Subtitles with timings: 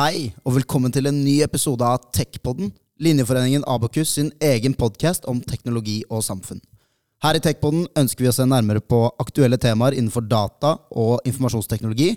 [0.00, 2.70] Hei, og velkommen til en ny episode av Techpodden,
[3.04, 6.62] Linjeforeningen Abokus sin egen podkast om teknologi og samfunn.
[7.20, 12.14] Her i Techpodden ønsker vi å se nærmere på aktuelle temaer innenfor data og informasjonsteknologi.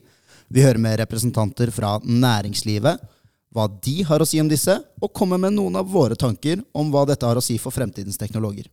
[0.47, 3.01] Vi hører med representanter fra næringslivet,
[3.51, 6.93] hva de har å si om disse, og kommer med noen av våre tanker om
[6.93, 8.69] hva dette har å si for fremtidens teknologer.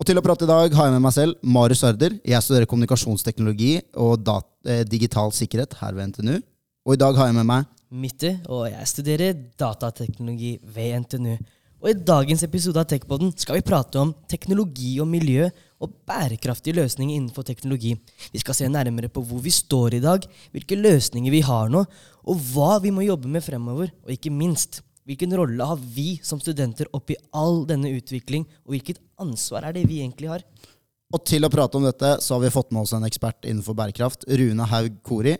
[0.00, 2.16] Og til å prate i dag har jeg med meg selv Marius Arder.
[2.24, 4.32] Jeg studerer kommunikasjonsteknologi og
[4.64, 6.40] eh, digital sikkerhet her ved NTNU.
[6.88, 11.32] Og i dag har jeg med meg Mitte, og jeg studerer datateknologi ved NTNU.
[11.80, 15.48] Og i dagens episode av Techpoden skal vi prate om teknologi og miljø
[15.80, 17.94] og bærekraftige løsninger innenfor teknologi.
[18.30, 21.82] Vi skal se nærmere på hvor vi står i dag, hvilke løsninger vi har nå,
[22.28, 23.90] og hva vi må jobbe med fremover.
[24.04, 29.00] Og ikke minst, hvilken rolle har vi som studenter oppi all denne utvikling, og hvilket
[29.18, 30.46] ansvar er det vi egentlig har?
[31.10, 33.74] Og til å prate om dette, så har vi fått med oss en ekspert innenfor
[33.74, 35.34] bærekraft, Rune Haug Kori.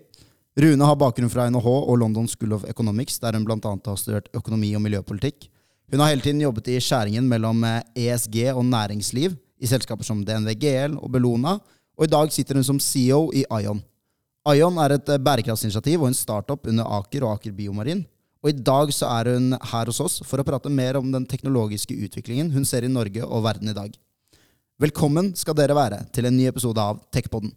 [0.61, 3.57] Rune har bakgrunn fra NHH og London School of Economics, der hun bl.a.
[3.65, 5.47] har studert økonomi og miljøpolitikk.
[5.89, 7.65] Hun har hele tiden jobbet i skjæringen mellom
[7.97, 11.57] ESG eh, e og næringsliv i selskaper som DNV GL og Bellona,
[11.97, 13.81] og i dag sitter hun som CEO i Ion.
[14.53, 18.05] Ion er et eh, bærekraftsinitiativ og en startup under Aker og Aker Biomarin.
[18.45, 21.25] Og i dag så er hun her hos oss for å prate mer om den
[21.29, 23.97] teknologiske utviklingen hun ser i Norge og verden i dag.
[24.81, 27.57] Velkommen skal dere være til en ny episode av Techpodden.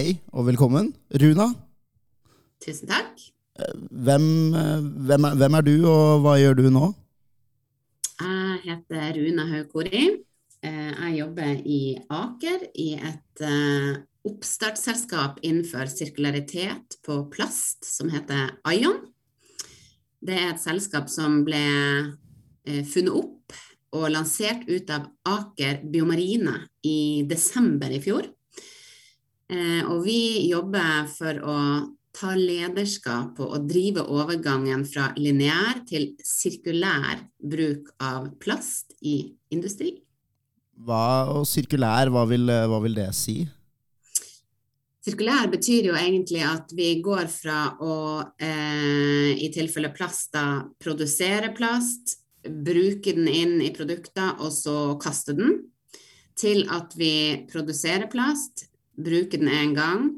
[0.00, 0.86] Hei og velkommen.
[1.20, 1.50] Runa?
[2.64, 3.18] Tusen takk.
[3.60, 3.74] Eh,
[4.06, 4.22] hvem,
[4.56, 6.86] eh, hvem, er, hvem, er, du, og hva gjør du nå?
[8.22, 10.00] Jeg heter Runa Haugkori.
[10.64, 11.82] Eh, jeg jobber i
[12.16, 13.44] Aker i et
[14.24, 19.02] oppstartsselskap innenfor sirkularitet på plast som heter Ion.
[20.16, 21.64] Det er et selskap som ble
[22.88, 23.60] funnet opp
[24.00, 28.32] og lansert ut av Aker Biomarine i desember i fjor.
[29.50, 31.56] Eh, og vi jobber for å
[32.14, 39.96] ta lederskap på å drive overgangen fra lineær til sirkulær bruk av plast i industri.
[40.80, 43.42] Hva, og sirkulær, hva vil, hva vil det si?
[45.00, 47.94] Sirkulær betyr jo egentlig at vi går fra å,
[48.38, 55.34] eh, i tilfelle plast, da, produsere plast, bruke den inn i produkter og så kaste
[55.36, 55.56] den,
[56.36, 58.69] til at vi produserer plast,
[59.04, 60.08] bruker den én gang,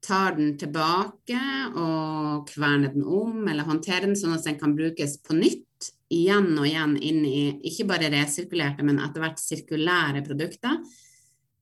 [0.00, 1.40] tar den tilbake
[1.76, 6.52] og kverner den om eller håndterer den sånn at den kan brukes på nytt igjen
[6.58, 7.40] og igjen inn i
[7.70, 10.80] ikke bare resirkulerte, men etter hvert sirkulære produkter.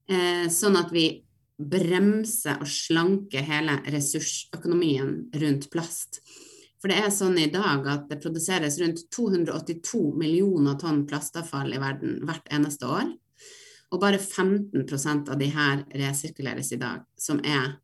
[0.09, 1.07] Eh, sånn at vi
[1.59, 5.11] bremser og slanker hele ressursøkonomien
[5.41, 6.21] rundt plast.
[6.79, 11.81] For det er sånn i dag at det produseres rundt 282 millioner tonn plastavfall i
[11.81, 13.11] verden hvert eneste år.
[13.89, 17.79] Og bare 15% av de her resirkuleres i dag, som er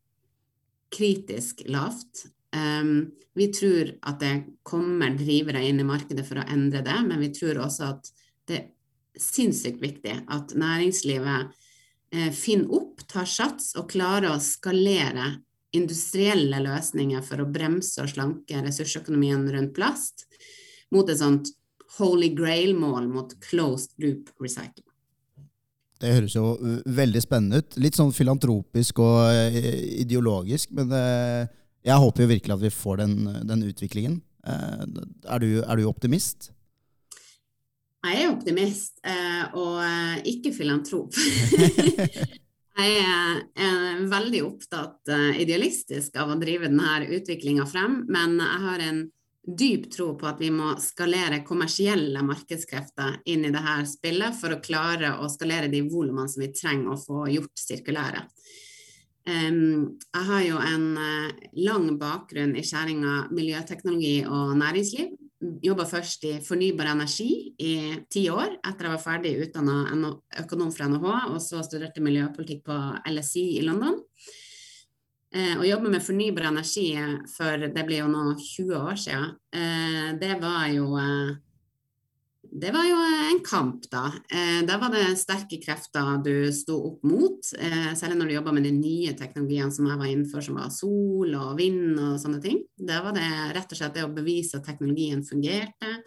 [0.94, 2.28] kritisk lavt.
[2.54, 4.34] Um, vi tror at det
[4.64, 8.10] kommer drivere inn i markedet for å endre det, men vi tror også at
[8.48, 8.70] det er
[9.20, 11.50] sinnssykt viktig at næringslivet
[12.14, 15.34] eh, finner opp, tar sats og klarer å skalere
[15.76, 20.26] industrielle løsninger for å bremse og slanke ressursøkonomien rundt plast
[20.94, 21.52] mot et sånt
[21.98, 24.85] holy grail-mål mot closed group recycling.
[26.02, 26.56] Det høres jo
[26.98, 27.76] veldig spennende ut.
[27.80, 31.46] Litt sånn filantropisk og eh, ideologisk, men eh,
[31.86, 33.14] jeg håper jo virkelig at vi får den,
[33.48, 34.18] den utviklingen.
[34.44, 36.50] Eh, er du, er du, optimist?
[38.06, 39.00] Jeg er optimist,
[39.58, 39.80] og
[40.30, 41.16] ikke filantrop.
[42.78, 45.10] jeg er veldig opptatt
[45.42, 49.00] idealistisk av å drive denne utviklinga frem, men jeg har en
[49.46, 54.62] dyp tro på at vi må skalere kommersielle markedskrefter inn i dette spillet for å
[54.62, 58.24] klare å skalere de volumene som vi trenger å få gjort sirkulære.
[59.26, 65.16] Jeg har jo en uh, lang bakgrunn i skjæringa miljøteknologi og næringsliv.
[65.66, 67.72] Jobba først i fornybar energi i
[68.10, 70.12] ti år etter jeg var ferdig utdanna
[70.42, 72.78] økonom fra NHH, og så studerte miljøpolitikk på
[73.10, 73.98] LSI i London.
[75.34, 76.92] Eh, å jobbe med fornybar energi
[77.32, 81.34] for det blir jo nå 20 år siden, eh, det var jo eh,
[82.56, 82.96] det var jo
[83.30, 84.06] en kamp, da.
[84.30, 87.50] Eh, da var det sterke krefter du sto opp mot.
[87.58, 90.70] Eh, særlig når du jobba med de nye teknologiene som jeg var innenfor, som var
[90.72, 92.62] sol og vind og sånne ting.
[92.78, 93.26] Da var det
[93.56, 95.98] rett og slett det å bevise at teknologien fungerte.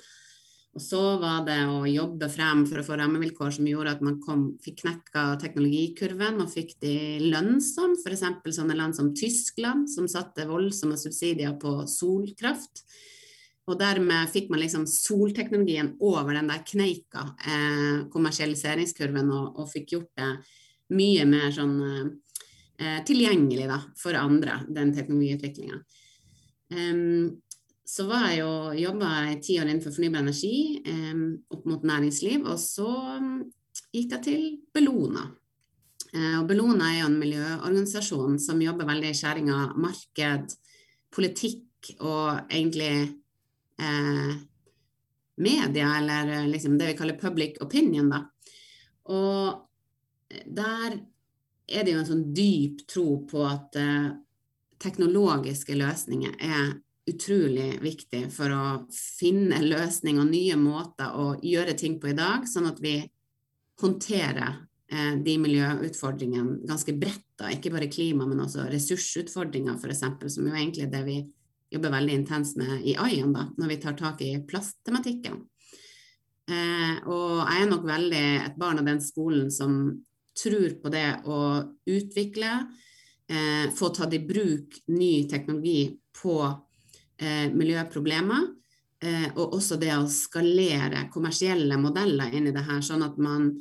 [0.79, 4.15] Og så var det å jobbe frem for å få rammevilkår som gjorde at man
[4.23, 6.93] kom, fikk knekka teknologikurven og fikk de
[7.25, 8.23] lønnsomme, f.eks.
[8.55, 12.85] sånne land som Tyskland, som satte voldsomme subsidier på solkraft.
[13.67, 19.97] Og dermed fikk man liksom solteknologien over den der kneika, eh, kommersialiseringskurven, og, og, fikk
[19.97, 20.31] gjort det
[20.95, 21.75] mye mer sånn
[22.79, 25.83] eh, tilgjengelig da, for andre, den teknologiutviklinga.
[26.71, 27.35] Um,
[27.89, 31.21] så var jeg jo, jobba i ti år innenfor fornybar energi eh,
[31.55, 32.89] opp mot næringsliv, og så
[33.89, 34.43] gikk jeg til
[34.75, 35.23] Bellona.
[36.13, 40.53] Eh, og Bellona er jo en miljøorganisasjon som jobber veldig i skjæringa marked,
[41.09, 42.91] politikk og egentlig
[43.81, 44.35] eh,
[45.41, 48.11] media, eller uh, liksom det vi kaller public opinion.
[48.11, 48.19] da.
[49.09, 50.99] Og der
[51.69, 53.77] er det jo en sånn dyp tro på at
[54.83, 56.75] teknologiske løsninger er
[57.09, 62.47] utrolig viktig for å finne løsninger og nye måter å gjøre ting på i dag,
[62.49, 62.97] sånn at vi
[63.81, 64.59] håndterer
[64.91, 67.25] eh, de miljøutfordringene ganske bredt.
[67.39, 70.03] da, Ikke bare klima, men også ressursutfordringer f.eks.,
[70.35, 71.19] som jo egentlig er det vi
[71.69, 75.41] jobber veldig intenst med i Ayan, da, når vi tar tak i plasttematikken.
[76.49, 79.75] Eh, og jeg er nok veldig et barn av den skolen som
[80.39, 81.39] tror på det å
[81.89, 82.53] utvikle,
[83.29, 85.91] eh, få tatt i bruk ny teknologi
[86.21, 86.39] på
[87.19, 88.45] miljøproblemer.
[88.99, 93.53] Eh, og også det å skalere kommersielle modeller inn i det her, sånn at man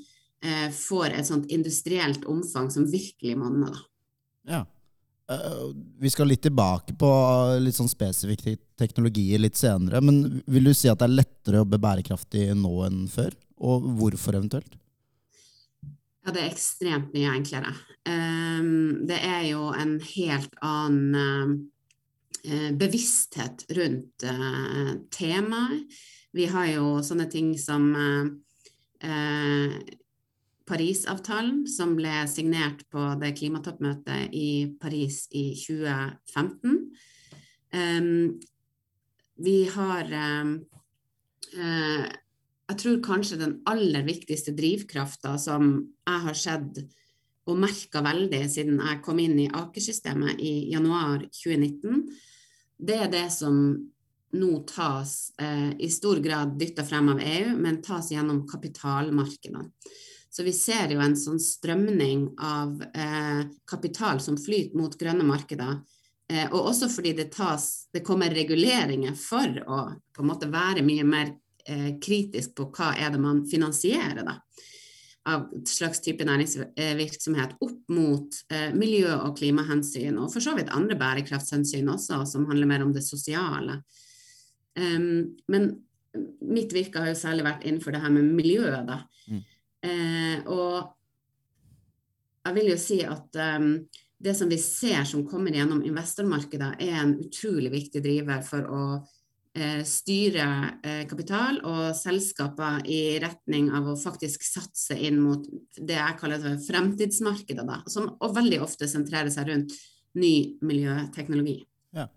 [0.42, 3.78] eh, får et sånt industrielt omfang som virkelig monner.
[4.48, 4.64] Ja.
[6.00, 7.08] Vi skal litt tilbake på
[7.60, 10.00] litt sånn spesifikke teknologier litt senere.
[10.00, 13.36] Men vil du si at det er lettere å jobbe bærekraftig nå enn før?
[13.60, 14.78] Og hvorfor eventuelt?
[16.24, 17.74] Ja, det er ekstremt mye enklere.
[18.08, 21.77] Um, det er jo en helt annen Eh,
[22.78, 25.98] bevissthet rundt uh, temaet.
[26.36, 29.78] Vi har jo sånne ting som uh,
[30.68, 36.78] Parisavtalen, som ble signert på det klimatoppmøtet i Paris i 2015.
[37.72, 38.38] Um,
[39.38, 40.08] vi har
[40.42, 40.54] um,
[41.54, 42.06] uh,
[42.68, 45.70] Jeg tror kanskje den aller viktigste drivkrafta som
[46.04, 46.80] jeg har sett
[47.48, 52.02] og merka veldig siden jeg kom inn i Aker-systemet i januar 2019,
[52.78, 53.56] det er det som
[54.38, 59.70] nå tas eh, i stor grad dytta frem av EU, men tas gjennom kapitalmarkedene.
[60.30, 65.80] Så vi ser jo en sånn strømning av eh, kapital som flyter mot grønne markeder.
[66.28, 69.80] Eh, og også fordi det, tas, det kommer reguleringer for å
[70.14, 71.32] på en måte være mye mer
[71.64, 74.22] eh, kritisk på hva er det man finansierer.
[74.28, 74.36] da
[75.28, 80.96] av slags type næringsvirksomhet opp mot eh, miljø- og klimahensyn, og for så vidt andre
[80.98, 83.80] bærekraftshensyn også, som handler mer om det sosiale.
[84.78, 85.70] Um, men
[86.48, 89.02] mitt virke har jo særlig vært innenfor det her med miljøet, da.
[89.28, 89.42] Mm.
[89.88, 90.94] Eh, og
[92.46, 93.72] jeg vil jo si at um,
[94.18, 98.82] det som vi ser som kommer gjennom investormarkedet, er en utrolig viktig driver for å
[99.86, 100.46] styre
[100.82, 105.46] eh, kapital og selskaper i retning av å faktisk satse inn mot
[105.76, 109.76] det jeg kaller fremtidsmarkedet, da, som veldig ofte sentrerer seg rundt
[110.18, 110.32] ny
[110.64, 111.60] miljøteknologi.
[111.96, 112.08] Ja.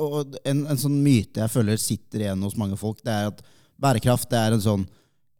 [0.00, 3.42] Og en, en, sånn myte jeg føler sitter igjen hos mange folk, det er at
[3.80, 4.86] bærekraft det er en sånn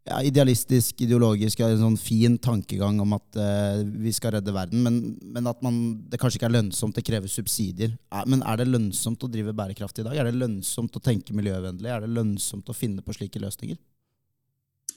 [0.05, 4.99] ja, idealistisk, ideologisk, en sånn fin tankegang om at uh, vi skal redde verden, men,
[5.23, 5.79] men, at man,
[6.11, 7.95] det kanskje ikke er lønnsomt, det krever subsidier.
[8.13, 10.19] Er, men er det lønnsomt å drive bærekraft i dag?
[10.21, 11.89] Er det lønnsomt å tenke miljøvennlig?
[11.89, 13.81] Er det lønnsomt å finne på slike løsninger?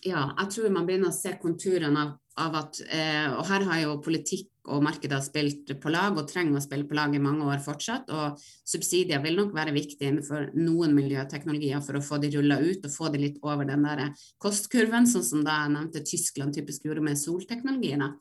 [0.06, 3.80] Ja, jeg tror man begynner å se konturene av, av at eh, Og her har
[3.82, 7.46] jo politikk og markedet spilt på lag, og trenger å spille på lag i mange
[7.48, 8.10] år fortsatt.
[8.12, 12.84] Og subsidier vil nok være viktig innenfor noen miljøteknologier for å få de rulla ut
[12.84, 14.10] og få de litt over den der
[14.44, 18.12] kostkurven, sånn som da jeg nevnte Tyskland typisk gjorde med solteknologiene.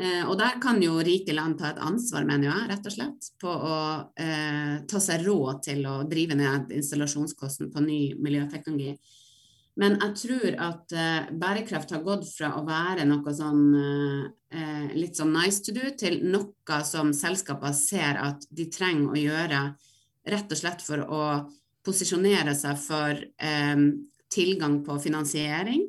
[0.00, 3.32] Eh, og der kan jo rike land ta et ansvar, mener jeg, rett og slett,
[3.42, 3.80] på å
[4.18, 8.96] eh, ta seg råd til å drive ned installasjonskosten på ny miljøteknologi.
[9.80, 15.16] Men jeg tror at uh, bærekraft har gått fra å være noe sånn uh, litt
[15.16, 19.62] sånn nice to do, til noe som selskaper ser at de trenger å gjøre
[20.28, 21.24] rett og slett for å
[21.82, 23.86] posisjonere seg for um,
[24.32, 25.86] tilgang på finansiering.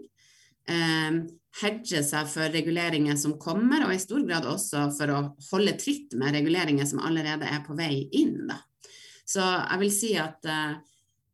[0.70, 1.26] Um,
[1.62, 5.20] hedge seg for reguleringer som kommer, og i stor grad også for å
[5.52, 8.48] holde tritt med reguleringer som allerede er på vei inn.
[8.50, 8.58] Da.
[9.28, 10.74] Så jeg vil si at uh,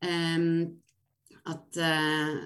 [0.03, 0.65] um,
[1.48, 2.38] at uh,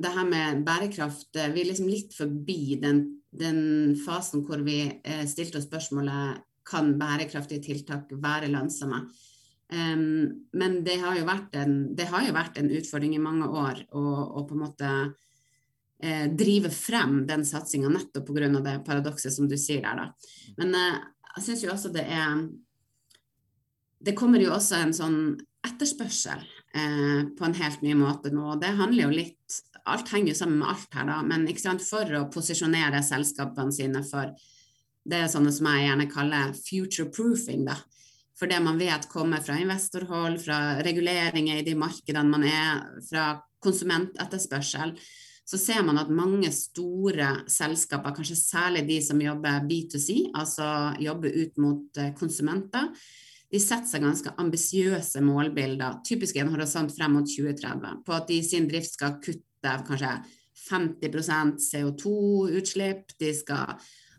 [0.00, 4.82] det her med bærekraft uh, Vi er liksom litt forbi den, den fasen hvor vi
[4.90, 9.02] uh, stilte oss spørsmålet kan bærekraftige tiltak være lønnsomme.
[9.70, 11.16] Um, men det har,
[11.58, 14.92] en, det har, jo vært en, utfordring i mange år å på en måte
[16.00, 18.48] drive frem den satsinga nettopp pga.
[18.64, 19.98] det paradokset som du sier der.
[19.98, 20.54] Da.
[20.56, 22.46] Men jeg syns jo også det er
[24.00, 25.18] Det kommer jo også en sånn
[25.60, 26.40] etterspørsel
[26.74, 28.52] eh, på en helt ny måte nå.
[28.54, 29.60] og Det handler jo litt
[29.90, 31.14] Alt henger jo sammen med alt her, da.
[31.24, 31.46] Men
[31.82, 34.34] for å posisjonere selskapene sine for
[35.08, 37.64] det er sånne som jeg gjerne kaller future-proofing.
[37.64, 37.78] da.
[38.38, 43.24] For det man vet kommer fra investorhold, fra reguleringer i de markedene man er, fra
[43.64, 44.94] konsumentetterspørsel,
[45.50, 50.68] så ser man at mange store selskaper, kanskje særlig de som jobber B2C, altså
[51.02, 52.92] jobber ut mot eh, konsumenter,
[53.50, 58.38] de setter seg ganske ambisiøse målbilder, typisk en horisont frem mot 2030, på at de
[58.38, 60.12] i sin drift skal kutte kanskje
[60.68, 63.74] 50% CO2-utslipp, de skal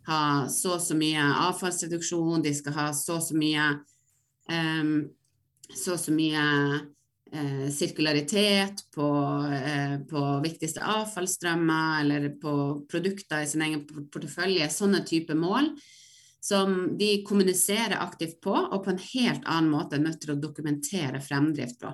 [0.10, 0.22] ha
[0.52, 3.68] så og så mye avfallsreduksjon, de skal ha så og så mye
[4.52, 4.96] um,
[5.72, 6.42] så og så mye
[7.32, 9.08] eh, sirkularitet på,
[9.56, 12.54] eh, på, viktigste avfallsstrømmer eller på
[12.92, 15.72] produkter i sin egen portefølje, sånne type mål
[16.42, 20.40] som de kommuniserer aktivt på, og på en helt annen måte er nødt til å
[20.42, 21.94] dokumentere fremdrift på.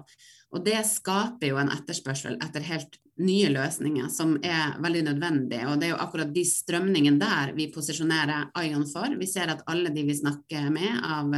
[0.55, 5.59] Og det skaper jo en etterspørsel etter helt nye løsninger, som er veldig nødvendig.
[5.67, 9.17] Og det er jo akkurat de strømningene der vi posisjonerer Ion for.
[9.19, 11.33] Vi ser at alle de vi snakker med av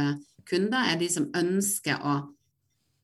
[0.46, 2.14] kunder, er de som ønsker å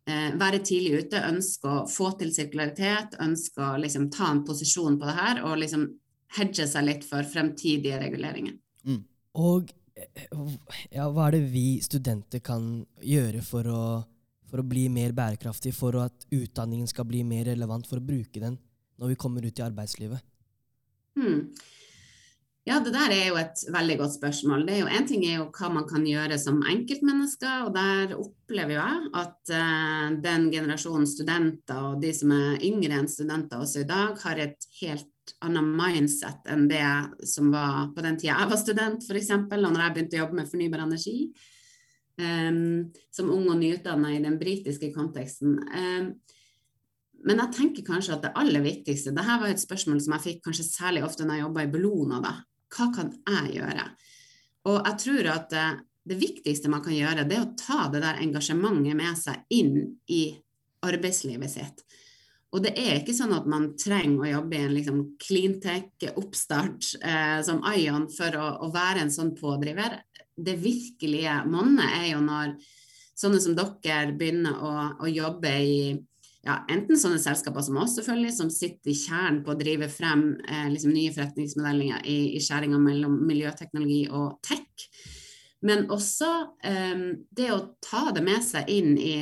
[0.06, 5.00] eh, være tidlig ute, ønsker å få til sirkularitet, ønsker å liksom ta en posisjon
[5.00, 5.88] på det her og liksom
[6.38, 8.54] hedge seg litt for fremtidige reguleringer.
[8.86, 9.02] Mm.
[9.42, 9.74] Og
[10.92, 13.84] ja, hva er det vi studenter kan gjøre for å,
[14.50, 18.42] for å bli mer bærekraftig, for at utdanningen skal bli mer relevant, for å bruke
[18.42, 18.58] den
[19.00, 20.22] når vi kommer ut i arbeidslivet?
[21.16, 21.48] Hmm.
[22.66, 24.64] Ja, det der er jo et veldig godt spørsmål.
[24.66, 28.16] Det er jo en ting er jo hva man kan gjøre som enkeltmennesker, og der
[28.18, 33.84] opplever jeg at uh, den generasjonen studenter og de som er yngre enn studenter også
[33.84, 35.06] i dag, har et helt
[35.46, 36.86] annet mindset enn det
[37.26, 40.40] som var på den tida jeg var student, f.eks., og når jeg begynte å jobbe
[40.40, 41.18] med fornybar energi.
[42.16, 45.58] Um, som ung og nyutdanna i den britiske konteksten.
[45.68, 46.06] Um,
[47.26, 50.46] men jeg tenker kanskje at det aller viktigste Dette var et spørsmål som jeg fikk
[50.46, 52.22] kanskje særlig ofte når jeg jobba i Bellona.
[52.24, 52.32] da.
[52.72, 53.84] Hva kan jeg gjøre?
[54.70, 58.02] Og jeg tror at eh, det viktigste man kan gjøre, det er å ta det
[58.04, 59.78] der engasjementet med seg inn
[60.12, 60.22] i
[60.86, 61.82] arbeidslivet sitt.
[62.56, 67.38] Og det er ikke sånn at man trenger å jobbe i en liksom cleantech-oppstart eh,
[67.44, 69.98] som Ion for å, å, være en sånn pådriver.
[70.32, 72.54] Det virkelige monnet er jo når
[73.16, 74.72] sånne som dere begynner å,
[75.04, 75.78] å jobbe i
[76.46, 80.28] ja, enten sånne selskaper som oss, selvfølgelig, som sitter i kjernen på å drive frem
[80.48, 84.88] eh, liksom nye forretningsmodeller i, i skjæringa mellom miljøteknologi og tech.
[85.66, 86.30] Men også
[86.64, 89.18] eh, det å ta det med seg inn i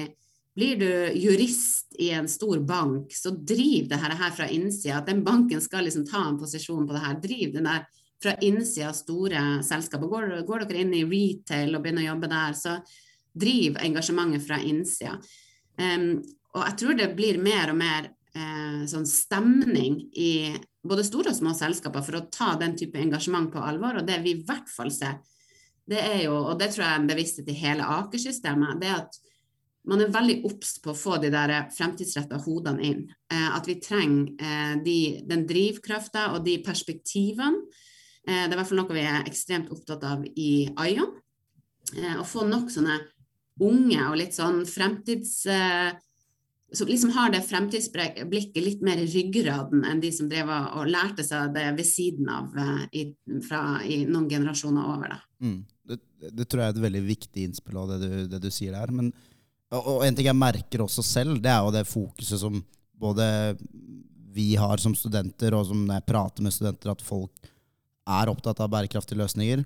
[0.55, 5.01] blir du jurist i en stor bank, så driv det her fra innsida.
[5.01, 7.21] At den banken skal liksom ta en posisjon på det her.
[7.23, 7.87] Driv den der
[8.23, 10.11] fra innsida av store selskaper.
[10.11, 12.77] Går, går, dere inn i retail og begynner å jobbe der, så
[13.35, 15.19] driv engasjementet fra innsida.
[15.75, 16.23] Um,
[16.55, 20.55] og jeg tror det blir mer og mer eh, sånn stemning i
[20.87, 23.99] både store og små selskaper for å ta den type engasjement på alvor.
[23.99, 25.19] Og det vi i hvert fall ser,
[25.91, 29.01] det er jo, og det tror jeg er en bevissthet i hele Aker-systemet, det er
[29.03, 29.19] at
[29.91, 33.03] man er veldig obs på å få de der fremtidsretta hodene inn.
[33.33, 34.99] Eh, at vi trenger eh, de,
[35.29, 37.67] den drivkrafta og de perspektivene.
[38.25, 41.13] Eh, det er i hvert fall noe vi er ekstremt opptatt av i Ion.
[41.93, 43.03] Eh, å få nok sånne
[43.65, 45.45] unge og litt sånn fremtids...
[45.47, 45.93] Eh,
[46.75, 51.23] som liksom har det fremtidsblikket litt mer i ryggraden enn de som drev og lærte
[51.23, 53.05] seg det ved siden av eh, i,
[53.47, 55.15] fra, i noen generasjoner over.
[55.15, 55.21] Da.
[55.45, 55.61] Mm.
[55.85, 56.01] Det,
[56.33, 58.91] det, tror jeg er et veldig viktig innspill av det det du sier der.
[58.91, 59.13] men
[59.81, 62.65] og en ting jeg merker også selv, det er jo det fokuset som
[63.01, 63.57] både
[64.35, 67.31] vi har som studenter, og som når jeg prater med studenter, at folk
[68.05, 69.59] er opptatt av bærekraftige løsninger.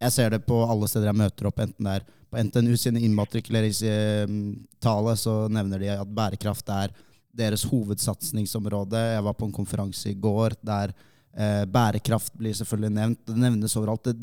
[0.00, 3.02] Jeg ser det på alle steder jeg møter opp, enten det er på NTNU sine
[3.04, 6.88] innmatrikuleringstale, så nevner de at bærekraft er
[7.36, 9.00] deres hovedsatsingsområde.
[9.16, 10.86] Jeg var på en konferanse i går der
[11.34, 13.20] eh, bærekraft blir selvfølgelig nevnt.
[13.26, 14.04] Det nevnes overalt.
[14.04, 14.14] Det,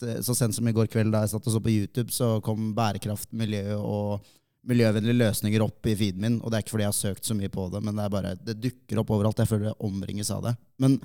[0.00, 2.26] det, så sent som i går kveld da jeg satt og så på YouTube, så
[2.44, 4.08] kom bærekraft, miljø og
[4.68, 6.38] miljøvennlige løsninger opp i feeden min.
[6.42, 8.12] Og det er ikke fordi jeg har søkt så mye på det, men det er
[8.12, 9.42] bare, det dukker opp overalt.
[9.42, 10.54] Jeg føler det omringes av det.
[10.82, 10.98] Men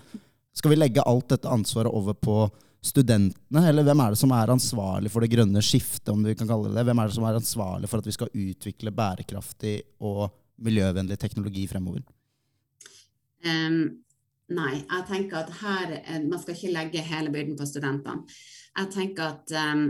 [0.54, 2.38] skal vi legge alt dette ansvaret over på
[2.84, 6.50] studentene, eller hvem er det som er ansvarlig for det grønne skiftet, om vi kan
[6.50, 6.86] kalle det det?
[6.90, 10.26] Hvem er det som er ansvarlig for at vi skal utvikle bærekraftig og
[10.64, 12.04] miljøvennlig teknologi fremover?
[13.44, 14.04] Um,
[14.56, 18.24] nei, jeg tenker at her eh, Man skal ikke legge hele byrden på studentene.
[18.78, 19.88] Jeg tenker at um,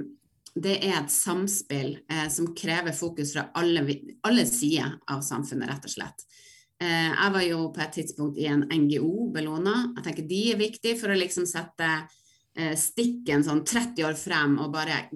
[0.54, 3.84] det er et samspill eh, som krever fokus fra alle,
[4.28, 6.26] alle sider av samfunnet, rett og slett.
[6.82, 9.76] Eh, jeg var jo på et tidspunkt i en NGO, Bellona.
[9.98, 14.60] Jeg tenker De er viktige for å liksom sette eh, stikken sånn 30 år frem
[14.62, 15.08] og bare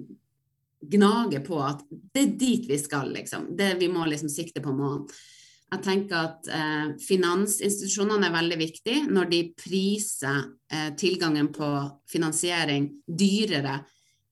[0.78, 3.52] gnage på at det er dit vi skal, liksom.
[3.58, 5.06] Det vi må liksom sikte på månen.
[5.68, 10.38] Jeg tenker at eh, finansinstitusjonene er veldig viktige når de priser
[10.72, 11.68] eh, tilgangen på
[12.08, 13.82] finansiering dyrere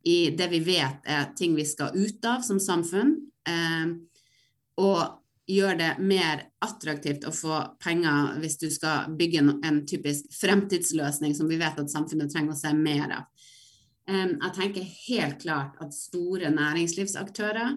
[0.07, 3.17] i det vi vet er ting vi skal ut av som samfunn,
[3.49, 3.89] eh,
[4.79, 5.01] og
[5.51, 11.51] gjør det mer attraktivt å få penger hvis du skal bygge en, typisk fremtidsløsning som
[11.51, 13.29] vi vet at samfunnet trenger å se mer av.
[14.07, 17.77] Eh, jeg tenker helt klart at store næringslivsaktører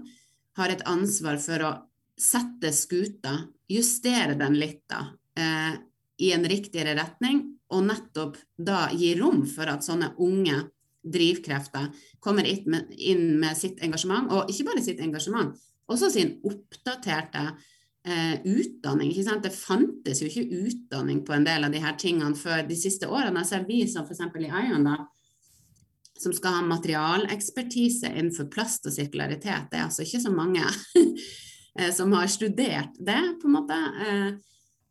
[0.62, 1.76] har et ansvar for å
[2.20, 5.80] sette skuta, justere den litt da, eh,
[6.22, 10.68] i en riktigere retning, og nettopp da gi rom for at sånne unge
[11.04, 11.90] drivkrefter
[12.24, 15.56] kommer inn med, sitt engasjement, og ikke bare sitt engasjement,
[15.90, 17.46] også sin oppdaterte
[18.06, 19.14] eh, utdanning.
[19.14, 23.10] Det fantes jo ikke utdanning på en del av de her tingene før de siste
[23.10, 23.46] årene.
[23.46, 24.26] Jeg ser vi som f.eks.
[24.38, 24.98] i Ion, da,
[26.20, 29.72] som skal ha materialekspertise innenfor plast og sirkularitet.
[29.72, 30.66] Det er altså ikke så mange
[31.80, 33.74] Eh, som har studert det, på en måte.
[33.74, 34.34] Eh,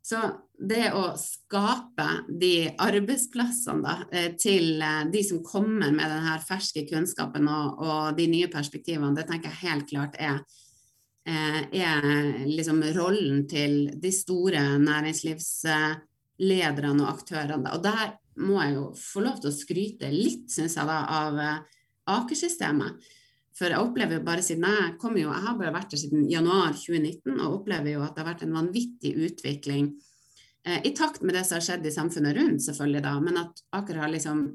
[0.09, 0.17] så
[0.59, 2.07] det å skape
[2.41, 8.27] de arbeidsplassene da, eh, til de som kommer med denne ferske kunnskapen og, og de
[8.31, 10.39] nye perspektivene, det tenker jeg helt klart er,
[11.29, 12.01] er
[12.47, 17.69] liksom rollen til de store næringslivslederne og aktørene.
[17.75, 21.37] Og der må jeg jo få lov til å skryte litt, syns jeg, da, av
[22.09, 22.97] Aker-systemet.
[23.59, 26.29] For jeg opplever jo bare siden jeg kom jo, jeg har bare vært der siden
[26.31, 29.89] januar 2019 og opplever jo at det har vært en vanvittig utvikling
[30.63, 33.59] eh, i takt med det som har skjedd i samfunnet rundt, selvfølgelig da, men at
[33.75, 34.45] Aker har liksom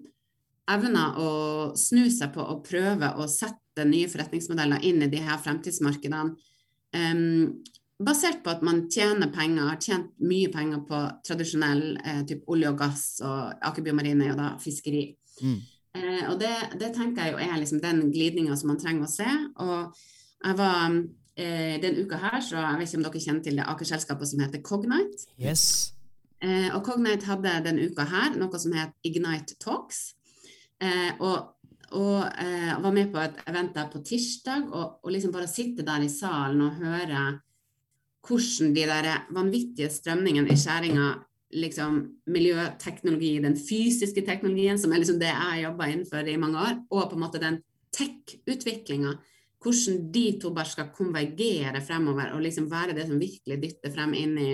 [0.72, 1.28] evna å
[1.76, 6.32] snu seg på å prøve å sette nye forretningsmodeller inn i de her fremtidsmarkedene.
[6.94, 7.60] Um,
[8.00, 12.72] basert på at man tjener penger, har tjent mye penger på tradisjonell eh, typ olje
[12.72, 15.06] og gass, og Aker Biomarine er jo da fiskeri.
[15.42, 15.60] Mm.
[15.94, 19.12] Eh, og det, det, tenker jeg jo er liksom den glidninga som man trenger å
[19.12, 19.28] se.
[19.62, 19.94] Og
[20.44, 20.98] jeg var
[21.38, 24.44] eh, den uka her, så jeg vet ikke om dere kjenner til det Aker-selskapet som
[24.44, 25.28] heter Cognite.
[25.40, 25.66] Yes.
[26.42, 30.12] Eh, og Cognite hadde den uka her noe som het Ignite Talks.
[30.82, 31.54] Eh, og
[31.94, 35.84] og eh, var med på et event der på tirsdag, og, og liksom bare sitte
[35.86, 37.20] der i salen og høre
[38.24, 41.08] hvordan de der vanvittige strømningene i skjæringa
[41.54, 46.60] liksom, miljøteknologi, den fysiske teknologien, som er liksom det jeg har jobba innenfor i mange
[46.60, 47.60] år, og på en måte den
[47.94, 49.14] tech-utviklinga.
[49.64, 54.12] Hvordan de to bare skal konvergere fremover og liksom være det som virkelig dytter frem
[54.18, 54.50] inn i,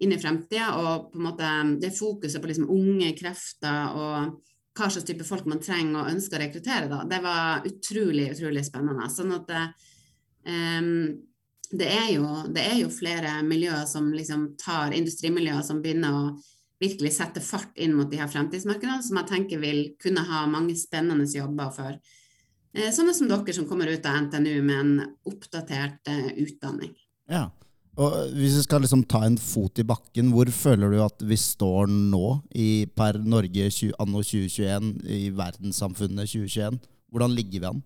[0.00, 0.16] inn i.
[0.16, 1.50] Og på en måte
[1.82, 4.40] det fokuset på liksom unge krefter og
[4.74, 8.64] hva slags type folk man trenger og ønsker å rekruttere, da, det var utrolig, utrolig
[8.66, 9.06] spennende.
[9.12, 10.88] Sånn at um,
[11.74, 16.26] det er, jo, det er jo flere miljøer som liksom tar industrimiljøer som begynner å
[16.82, 20.76] virkelig sette fart inn mot de her fremtidsmarkedene, som jeg tenker vil kunne ha mange
[20.78, 24.94] spennende jobber for eh, sånne som dere som kommer ut av NTNU med en
[25.30, 26.94] oppdatert eh, utdanning.
[27.30, 27.48] Ja,
[27.94, 31.38] og Hvis vi skal liksom ta en fot i bakken, hvor føler du at vi
[31.38, 33.70] står nå i, per Norge
[34.02, 36.80] anno 2021 i verdenssamfunnet 2021?
[37.14, 37.84] Hvordan ligger vi an?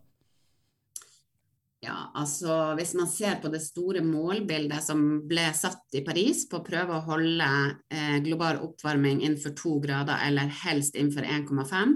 [1.85, 6.59] Ja, altså Hvis man ser på det store målbildet som ble satt i Paris på
[6.59, 7.51] å prøve å holde
[7.95, 11.95] eh, global oppvarming innenfor to grader, eller helst innenfor 1,5,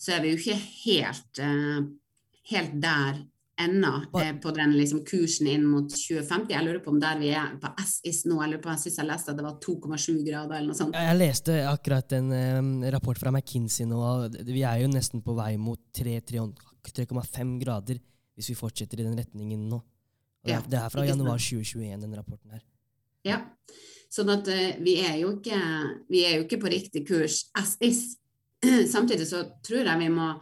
[0.00, 1.80] så er vi jo ikke helt, eh,
[2.52, 3.18] helt der
[3.60, 6.54] ennå eh, på den liksom, kursen inn mot 2050.
[6.54, 9.10] Jeg lurer på om der vi er på SIS nå, eller på jeg synes jeg
[9.10, 10.94] leste at det var 2,7 grader eller noe sånt.
[10.94, 15.34] Jeg leste akkurat en um, rapport fra McKinsey nå, og vi er jo nesten på
[15.34, 17.98] vei mot 3,5 grader
[18.38, 19.80] hvis vi fortsetter i den retningen nå.
[20.44, 22.62] Det ja, det, er fra januar 2021, den rapporten her.
[23.26, 23.42] Ja,
[24.12, 25.58] sånn at uh, vi, er jo ikke,
[26.08, 28.16] vi er jo ikke på riktig kurs as is.
[28.94, 30.32] Samtidig så tror jeg vi må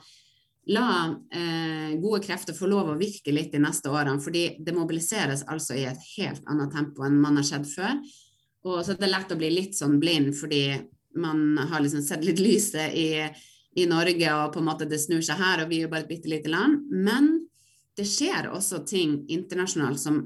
[0.69, 5.47] la uh, gode krefter få lov å virke litt de neste årene, fordi det mobiliseres
[5.49, 7.99] altså i et helt annet tempo enn man har sett før.
[8.69, 10.63] Og så er det lett å bli litt sånn blind fordi
[11.19, 13.25] man har liksom sett litt lyset i,
[13.81, 16.05] i Norge, og på en måte det snur seg her, og vi er jo bare
[16.05, 16.85] et bitte lite land.
[16.93, 17.48] Men
[17.99, 20.21] det skjer også ting internasjonalt som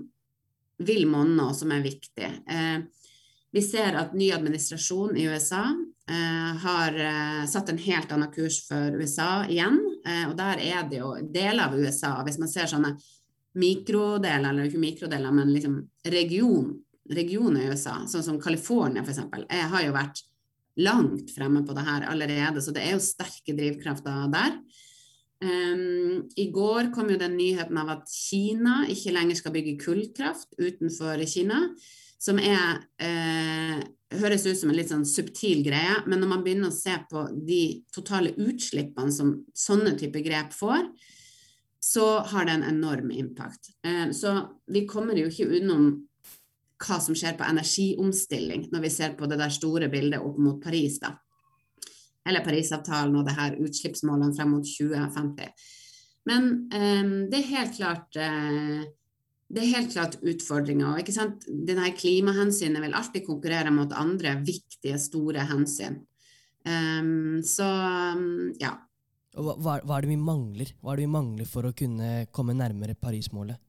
[0.83, 2.29] vil monne, og som er viktig.
[2.29, 2.83] Eh,
[3.53, 5.67] vi ser at ny administrasjon i USA
[6.11, 9.77] eh, har eh, satt en helt annen kurs for USA igjen.
[10.09, 12.95] Eh, og der er det jo deler av USA, hvis man ser sånne
[13.61, 15.77] mikrodeler, eller ikke mikrodeler, men liksom
[16.09, 16.73] region,
[17.13, 19.21] regioner i USA, sånn som California f.eks.,
[19.53, 20.25] har jo vært
[20.81, 22.65] langt fremme på det her allerede.
[22.65, 24.57] Så det er jo sterke drivkrafter der.
[25.43, 30.55] Um, I går kom jo den nyheten av at Kina ikke lenger skal bygge kullkraft
[30.61, 31.65] utenfor Kina.
[32.23, 33.81] Som er eh,
[34.21, 37.25] høres ut som en litt sånn subtil greie, men når man begynner å se på
[37.35, 40.87] de totale utslippene som sånne type grep får,
[41.83, 43.73] så har det en enorm impact.
[43.87, 44.37] Eh, så
[44.71, 45.89] vi kommer jo ikke unnom
[46.83, 50.63] hva som skjer på energiomstilling, når vi ser på det der store bildet opp mot
[50.63, 50.99] Paris.
[51.03, 51.17] da.
[52.29, 55.71] Eller Parisavtalen og det her utslippsmålene frem mot 2050.
[56.31, 58.83] Men um, det er helt klart uh,
[59.53, 60.97] det er helt klart utfordringer.
[61.03, 61.45] ikke sant?
[61.45, 65.99] Denne Klimahensynet vil alltid konkurrere mot andre viktige, store hensyn.
[66.65, 67.67] Um, så
[68.17, 68.73] um, ja.
[69.33, 70.73] Hva, hva, er det vi mangler?
[70.81, 73.61] Hva er det vi mangler for å kunne komme nærmere Paris-målet?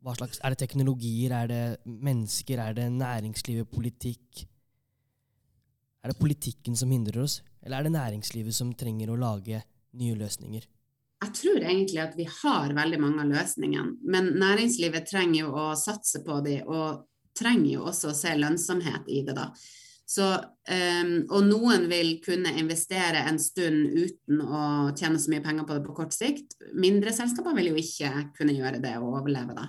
[0.00, 4.46] Hva slags, Er det teknologier, er det mennesker, er det næringslivet, politikk?
[6.00, 9.60] Er det politikken som hindrer oss, eller er det næringslivet som trenger å lage
[10.00, 10.64] nye løsninger?
[11.20, 15.66] Jeg tror egentlig at vi har veldig mange av løsningene, men næringslivet trenger jo å
[15.76, 17.04] satse på de, og
[17.36, 19.36] trenger jo også å se lønnsomhet i det.
[19.36, 19.50] da.
[20.10, 24.62] Så, um, og noen vil kunne investere en stund uten å
[24.98, 26.56] tjene så mye penger på det på kort sikt.
[26.74, 29.68] Mindre selskaper vil jo ikke kunne gjøre det og overleve, da.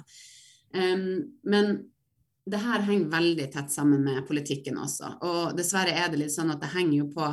[0.71, 1.75] Um, men
[2.49, 5.15] det her henger veldig tett sammen med politikken også.
[5.27, 7.27] Og dessverre er det litt sånn at det henger jo på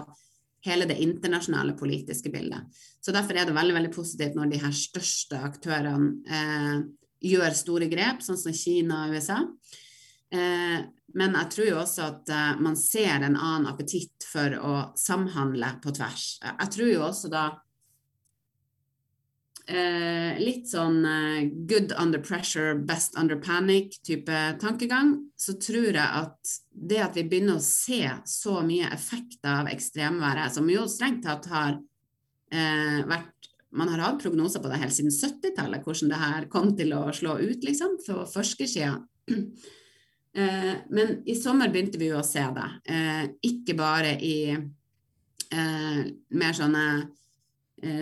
[0.66, 2.66] hele det internasjonale politiske bildet.
[3.01, 6.81] Så derfor er det veldig veldig positivt når de her største aktørene eh,
[7.29, 9.38] gjør store grep, sånn som Kina og USA.
[10.35, 10.81] Eh,
[11.16, 15.73] men jeg tror jo også at eh, man ser en annen appetitt for å samhandle
[15.83, 16.27] på tvers.
[16.44, 17.47] Jeg tror jo også da
[19.70, 26.54] uh, litt sånn eh, good under pressure, best under panic-type tankegang, så tror jeg at
[26.72, 31.50] det at vi begynner å se så mye effekter av ekstremværet, som jo strengt tatt
[31.52, 31.81] har
[32.48, 33.38] vært
[33.70, 37.02] man har hatt prognoser på det helt siden 70-tallet, hvordan det her kom til å
[37.12, 38.96] slå ut, liksom, fra forskersida.
[40.38, 42.66] Eh, men i sommer begynte vi jo å se det.
[42.92, 46.02] Eh, ikke bare i eh,
[46.37, 47.07] mer sånne eh,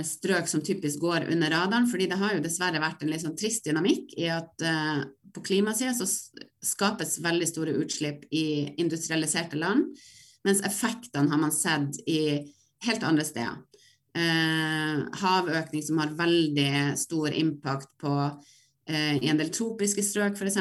[0.04, 3.36] strøk som typisk går under radaren, fordi det har jo dessverre vært en litt sånn
[3.38, 5.02] trist dynamikk i at eh,
[5.34, 6.06] på klimasida så
[6.64, 9.90] skapes veldig store utslipp i industrialiserte land,
[10.46, 12.20] mens effektene har man sett i
[12.86, 13.58] helt andre steder.
[14.16, 18.18] Eh, havøkning som har veldig stor impact på
[18.86, 20.60] i en del tropiske strøk, f.eks.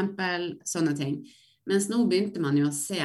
[0.65, 1.19] Sånne ting.
[1.69, 2.97] Mens nå begynte man jo å se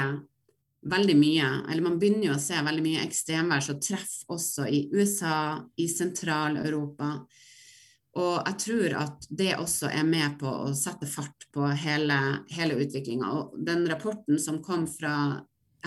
[0.83, 4.89] veldig mye, eller man begynner jo å se veldig mye ekstremvær som treffer også i
[4.95, 7.09] USA, i Sentral-Europa.
[8.21, 12.19] Og jeg tror at det også er med på å sette fart på hele,
[12.51, 13.27] hele utviklinga.
[13.37, 15.15] Og den rapporten som kom fra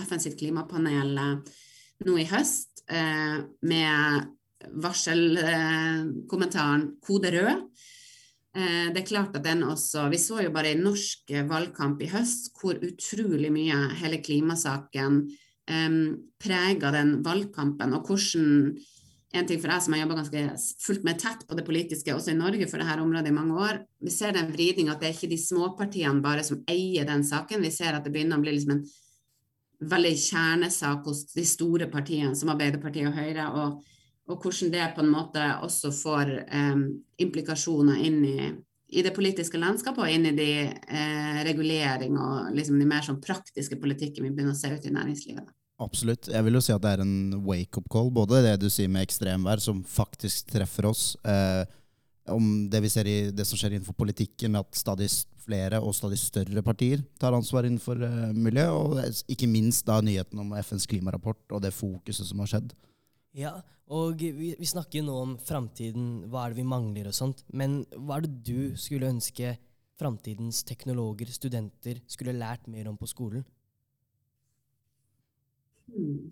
[0.00, 1.34] FNs klimapanel eh,
[2.06, 4.24] nå i høst, eh, med
[4.84, 7.60] varselkommentaren eh, 'kode rød',
[8.54, 12.52] det er klart at den også Vi så jo bare i norsk valgkamp i høst
[12.60, 15.16] hvor utrolig mye hele klimasaken
[15.70, 15.96] um,
[16.38, 18.76] prega den valgkampen, og hvordan
[19.34, 20.42] en ting for deg som har jobba ganske
[20.84, 23.80] fullt med tett på det politiske, også i Norge for dette området i mange år.
[24.06, 27.64] Vi ser den vridninga at det er ikke de småpartiene bare som eier den saken.
[27.64, 28.84] Vi ser at det begynner å bli liksom en
[29.90, 33.48] veldig kjernesak hos de store partiene, som Arbeiderpartiet og Høyre.
[33.50, 33.82] og
[34.30, 36.86] og hvordan det på en måte også får eh,
[37.20, 38.38] implikasjoner inn i,
[38.88, 43.20] i, det politiske landskapet og inn i de eh, regulering og liksom de mer sånn
[43.24, 45.52] praktiske politikken vi begynner å se ut i næringslivet.
[45.82, 46.30] Absolutt.
[46.30, 48.12] Jeg vil jo si at det er en wake-up call.
[48.14, 51.64] Både det du sier med ekstremvær, som faktisk treffer oss, eh,
[52.30, 55.10] om det vi ser i det som skjer innenfor politikken, med at stadig
[55.44, 60.40] flere og stadig større partier tar ansvar innenfor eh, miljø, og ikke minst da nyheten
[60.40, 62.72] om FNs klimarapport og det fokuset som har skjedd.
[63.34, 63.56] Ja,
[63.90, 67.42] og vi, vi snakker nå om framtiden, hva er det vi mangler og sånt.
[67.50, 69.56] Men hva er det du skulle ønske
[69.98, 73.44] framtidens teknologer, studenter, skulle lært mer om på skolen?
[75.90, 76.30] Hmm.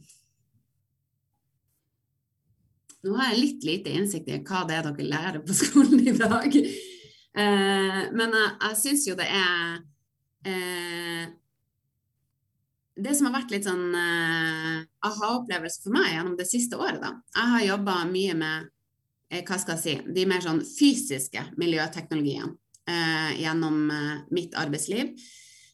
[3.03, 6.15] Nå har jeg litt lite innsikt i hva det er dere lærer på skolen i
[6.15, 6.55] dag.
[6.55, 9.81] Eh, men jeg, jeg syns jo det er
[10.47, 11.25] eh,
[12.97, 17.15] det som har vært litt sånn uh, aha-opplevelse for meg gjennom det siste året, da
[17.37, 18.67] Jeg har jobba mye med
[19.33, 25.15] eh, hva skal jeg si, de mer sånn fysiske miljøteknologiene uh, gjennom uh, mitt arbeidsliv.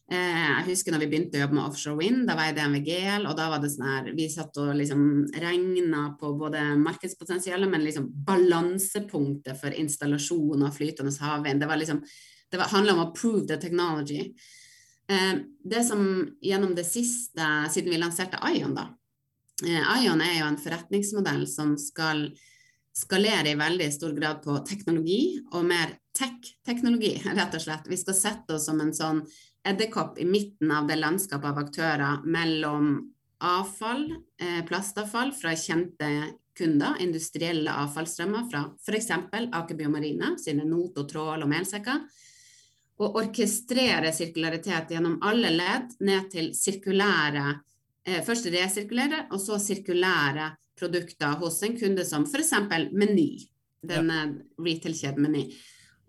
[0.09, 3.35] jeg husker når vi begynte å jobbe med offshore wind, da var jeg DNVGL, og
[3.37, 5.03] da var det sånn her Vi satt og liksom
[5.43, 11.61] regna på både markedspotensialet, men liksom balansepunktet for installasjon av flytende havvind.
[11.61, 12.01] Det var liksom
[12.49, 14.31] det handla om å prove the technology.
[15.09, 16.03] Eh, det som
[16.41, 18.89] gjennom det siste, siden vi lanserte Ion, da
[19.65, 22.27] eh, Ion er jo en forretningsmodell som skal
[22.99, 27.89] skalere i veldig stor grad på teknologi, og mer tech-teknologi, rett og slett.
[27.89, 29.23] Vi skal sette oss som en sånn
[29.67, 32.99] edderkopp i midten av det landskapet av aktører mellom
[33.39, 34.05] avfall,
[34.41, 36.09] eh, plastavfall fra kjente
[36.59, 39.11] kunder, industrielle avfallsstrømmer fra f.eks.
[39.31, 42.03] Aker Biomarine sine not og trål og melsekker,
[42.99, 47.45] å orkestrere sirkularitet gjennom alle ledd ned til sirkulære
[48.05, 52.53] eh, Først resirkulere, og så sirkulære produkter hos en kunde som f.eks.
[52.91, 53.29] Meny.
[53.79, 54.31] Denne ja.
[54.59, 55.45] retail-kjeden Meny.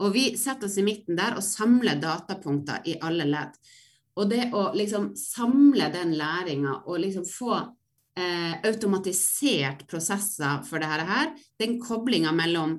[0.00, 3.59] Og vi setter oss i midten der og samler datapunkter i alle ledd.
[4.18, 7.53] Og det å liksom samle den læringa og liksom få
[8.18, 12.79] eh, automatisert prosesser for det her, den koblinga mellom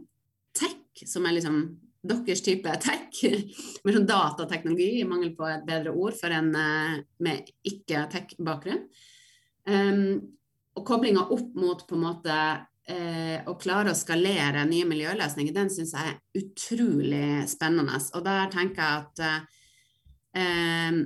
[0.57, 1.61] tech, som er liksom
[2.01, 3.21] deres type tech,
[3.83, 8.83] med sånn datateknologi, i mangel på et bedre ord for en eh, med ikke-tech-bakgrunn,
[9.69, 10.03] um,
[10.71, 12.35] og koblinga opp mot på en måte
[12.89, 17.99] eh, å klare å skalere nye miljøløsninger, den syns jeg er utrolig spennende.
[18.15, 19.23] Og der tenker jeg at
[20.39, 21.01] eh,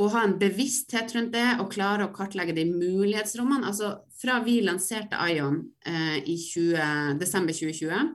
[0.00, 4.58] å ha en bevissthet rundt det og klare å kartlegge de mulighetsrommene altså Fra vi
[4.64, 8.10] lanserte Ion eh, i 20, desember 2020,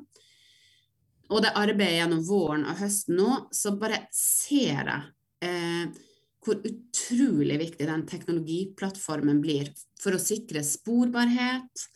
[1.32, 5.00] og det arbeidet gjennom våren og høsten nå, så bare ser jeg
[5.48, 6.04] eh,
[6.46, 11.88] hvor utrolig viktig den teknologiplattformen blir for å sikre sporbarhet,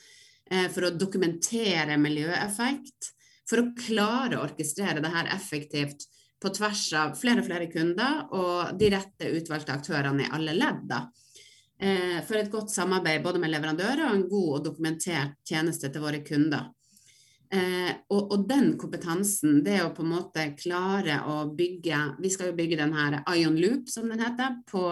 [0.50, 3.12] Eh, for å dokumentere miljøeffekt,
[3.50, 6.08] for å klare å orkestrere det her effektivt
[6.42, 10.96] på tvers av flere og flere kunder og de rette utvalgte aktørene i alle ledd.
[11.80, 16.04] Eh, for et godt samarbeid både med leverandører og en god og dokumentert tjeneste til
[16.04, 16.72] våre kunder.
[17.50, 22.52] Eh, og, og, den kompetansen, det å på en måte klare å bygge Vi skal
[22.52, 24.84] jo bygge den her Ion Loop, som den heter, på,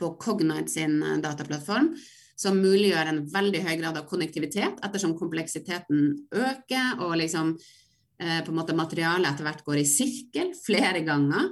[0.00, 1.92] på Cognite sin dataplattform
[2.36, 8.52] som muliggjør en veldig høy grad av konnektivitet, ettersom kompleksiteten øker og liksom eh, på
[8.52, 11.48] en måte materialet etter hvert går i sirkel flere ganger.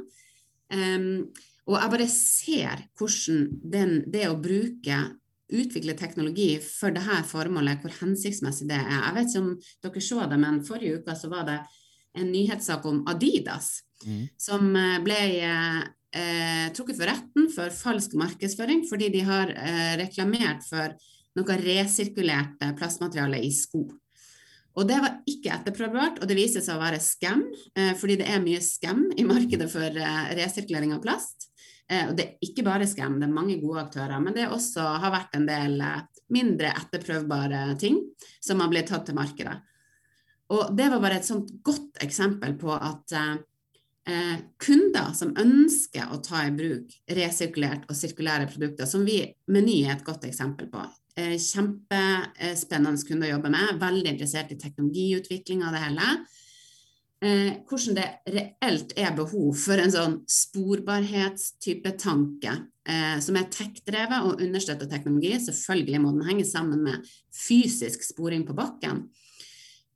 [0.75, 1.31] Um,
[1.65, 4.99] og jeg bare ser hvordan den, det å bruke
[5.53, 8.93] utvikle teknologi for dette formålet, hvor hensiktsmessig det er.
[8.95, 9.51] Jeg vet ikke om
[9.87, 11.59] dere så det, men forrige uke så var det
[12.15, 14.23] en nyhetssak om Adidas, mm.
[14.39, 15.81] som eh, ble eh,
[16.15, 20.95] eh, trukket for retten for falsk markedsføring fordi de har eh, reklamert for
[21.35, 23.89] noe resirkulert plastmateriale i sko.
[24.75, 27.45] Og det var ikke etterprøvbart, og det viser seg å være skam,
[27.79, 31.49] eh, fordi det er mye skam i markedet for eh, resirkulering av plast.
[31.91, 34.87] Eh, og det er ikke bare scam, det er mange gode aktører, men det også
[35.03, 38.01] har vært en del eh, mindre etterprøvbare ting
[38.43, 39.59] som har blitt tatt til markedet.
[40.55, 43.37] Og det var bare et sånt godt eksempel på at eh,
[44.11, 49.83] eh, kunder som ønsker å ta i bruk resirkulert og sirkulære produkter, som vi Meny
[49.85, 50.85] er et godt eksempel på.
[51.17, 56.09] Eh, kjempespennende kunde å jobbe med, veldig interessert i teknologiutvikling av det hele.
[57.25, 62.53] Eh, hvordan det reelt er behov for en sånn sporbarhetstype tanke
[62.85, 65.33] eh, som er tech-drevet og understøtter teknologi.
[65.41, 69.07] Selvfølgelig må den henge sammen med fysisk sporing på bakken.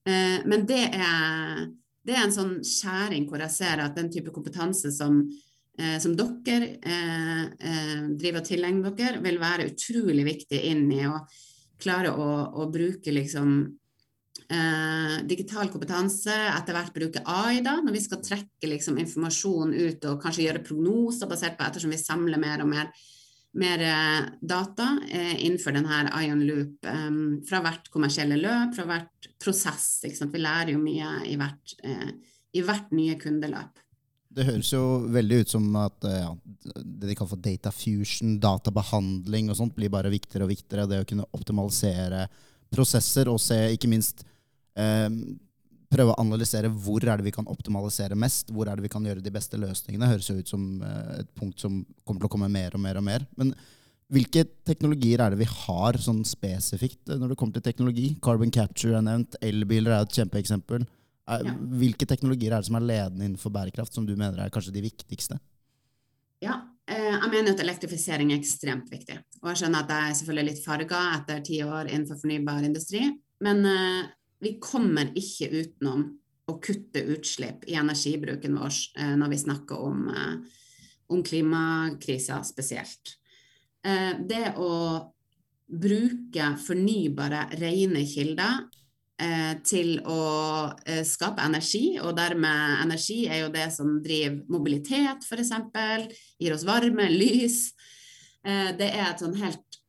[0.08, 1.68] Eh, men det er
[2.08, 5.20] det er en sånn skjæring hvor jeg ser at den type kompetanse som,
[5.76, 11.02] eh, som dere eh, eh, driver og tilegner dere, vil være utrolig viktig inn i
[11.04, 11.18] å
[11.78, 12.30] klare å,
[12.62, 13.58] å bruke liksom
[14.46, 20.08] eh, digital kompetanse, etter hvert bruke AI da, når vi skal trekke liksom, informasjon ut
[20.10, 22.92] og kanskje gjøre prognoser basert på ettersom vi samler mer og mer
[23.58, 27.10] mer eh, data eh, innenfor denne Ion Loop eh,
[27.48, 29.90] fra hvert kommersielle løp, fra hvert prosess.
[30.04, 31.76] Vi lærer jo mye i hvert,
[32.52, 33.84] i hvert, nye kundeløp.
[34.38, 36.28] Det høres jo veldig ut som at ja,
[36.76, 40.86] det de kaller for data fusion, databehandling og sånt, blir bare viktigere og viktigere.
[40.90, 42.26] Det å kunne optimalisere
[42.72, 44.24] prosesser og se ikke minst
[44.78, 45.08] eh,
[45.88, 49.04] prøve å analysere hvor er det vi kan optimalisere mest, hvor er det vi kan
[49.04, 52.32] gjøre de beste løsningene, høres jo ut som eh, et punkt som kommer til å
[52.36, 53.26] komme mer og mer og mer.
[53.40, 53.54] Men
[54.12, 58.08] hvilke teknologier er det vi har sånn spesifikt eh, når det kommer til teknologi?
[58.24, 60.86] Carbon capture er nevnt, elbiler er et kjempeeksempel.
[61.76, 64.84] Hvilke teknologier er det som er ledende innenfor bærekraft, som du mener er kanskje de
[64.86, 65.36] viktigste?
[66.40, 69.18] Ja, jeg mener at elektrifisering er ekstremt viktig.
[69.42, 73.02] Og jeg skjønner at jeg er selvfølgelig litt farga etter ti år innenfor fornybar industri.
[73.44, 73.60] Men
[74.40, 76.06] vi kommer ikke utenom
[76.48, 80.64] å kutte utslipp i energibruken vår eh, når vi snakker om, eh,
[81.12, 83.16] om klimakrisa spesielt.
[83.84, 84.72] Eh, det å
[85.68, 88.64] bruke fornybare, rene kilder
[89.66, 90.20] til å
[91.02, 95.50] skape energi, og dermed energi er jo det som driver mobilitet, f.eks.,
[96.38, 97.56] gir oss varme, lys.
[98.44, 99.80] Det er et sånn helt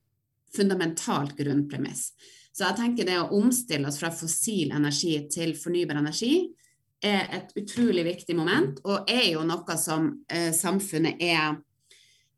[0.55, 2.07] fundamentalt grunnpremiss.
[2.49, 6.49] Så jeg tenker det å omstille oss fra fossil energi til fornybar energi
[7.05, 11.59] er et utrolig viktig moment, og er jo noe som eh, samfunnet er,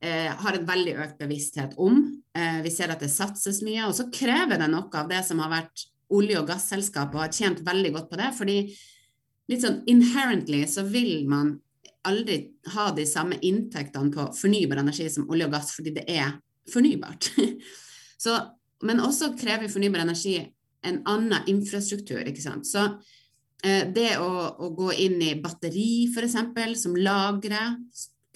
[0.04, 2.04] eh, har en veldig økt bevissthet om.
[2.38, 5.41] Eh, vi ser at det satses mye, og så krever det noe av det som
[5.41, 8.32] har vært olje- og gasselskap og har tjent veldig godt på det.
[8.38, 8.58] fordi
[9.52, 11.58] litt sånn inherently så vil man
[12.08, 12.38] aldri
[12.74, 16.34] ha de samme inntektene på fornybar energi som olje og gass, fordi det er
[16.71, 17.30] fornybart.
[18.21, 18.36] Så,
[18.86, 20.36] men også krever fornybar energi
[20.86, 22.21] en annen infrastruktur.
[22.26, 22.67] ikke sant?
[22.69, 22.84] Så
[23.65, 26.38] eh, det å, å, gå inn i batteri, f.eks.,
[26.82, 27.78] som lagrer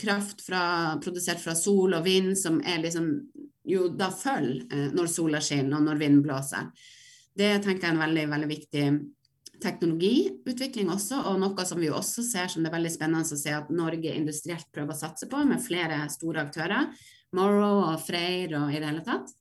[0.01, 0.63] kraft fra,
[1.01, 3.11] produsert fra sol og vind, som er liksom
[3.65, 6.69] jo da følger eh, når sola skinner og når vinden blåser.
[7.35, 8.85] Det tenker jeg er en veldig, veldig viktig
[9.63, 13.55] teknologiutvikling også, og noe som vi også ser som det er veldig spennende å se
[13.55, 16.91] at Norge industrielt prøver å satse på, med flere store aktører.
[17.35, 19.33] Morrow og Freyr og i det hele tatt.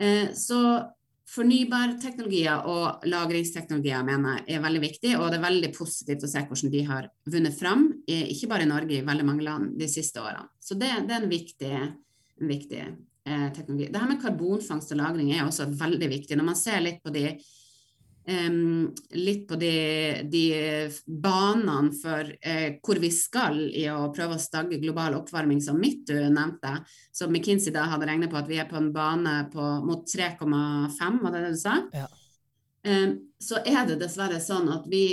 [0.00, 0.60] Eh, så
[1.34, 6.44] fornybarteknologier og lagringsteknologier mener jeg er veldig viktig, og det er veldig positivt å se
[6.44, 10.22] hvordan de har vunnet fram, ikke bare i Norge, i veldig mange land de siste
[10.22, 10.46] årene.
[10.62, 12.84] Så det, det er en viktig, en viktig
[13.26, 13.90] eh, teknologi.
[13.92, 16.36] Det her med karbonfangst og -lagring er også veldig viktig.
[16.36, 17.38] Når man ser litt på de
[18.26, 20.46] Um, litt på de, de
[21.04, 26.16] banene for uh, hvor vi skal i å prøve å stagge global oppvarming, som Mittu
[26.32, 26.78] nevnte.
[27.12, 31.20] Så McKinsey da hadde regnet på at vi er på en bane på, mot 3,5,
[31.20, 31.76] var det det du sa?
[31.92, 32.08] Ja.
[32.88, 35.04] Um, så er det dessverre sånn at vi,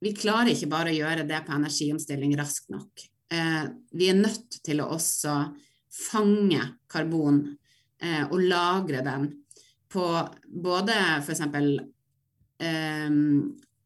[0.00, 3.04] vi klarer ikke bare å gjøre det på energiomstilling raskt nok.
[3.28, 5.42] Uh, vi er nødt til å også
[5.92, 7.44] fange karbon
[8.02, 9.30] eh, og lagre den
[9.88, 10.04] på
[10.48, 11.40] både f.eks
[12.60, 13.10] eh,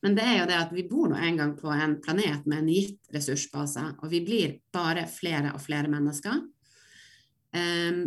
[0.00, 2.62] Men det er jo det at vi bor nå en gang på en planet med
[2.62, 6.40] en gitt ressursbase, og vi blir bare flere og flere mennesker.
[7.52, 8.00] Um,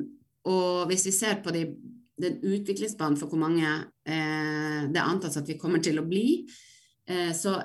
[0.49, 1.67] og hvis vi ser på de,
[2.21, 3.67] den utviklingsbanen for hvor mange
[4.05, 6.43] eh, det antas at vi kommer til å bli,
[7.09, 7.55] eh, så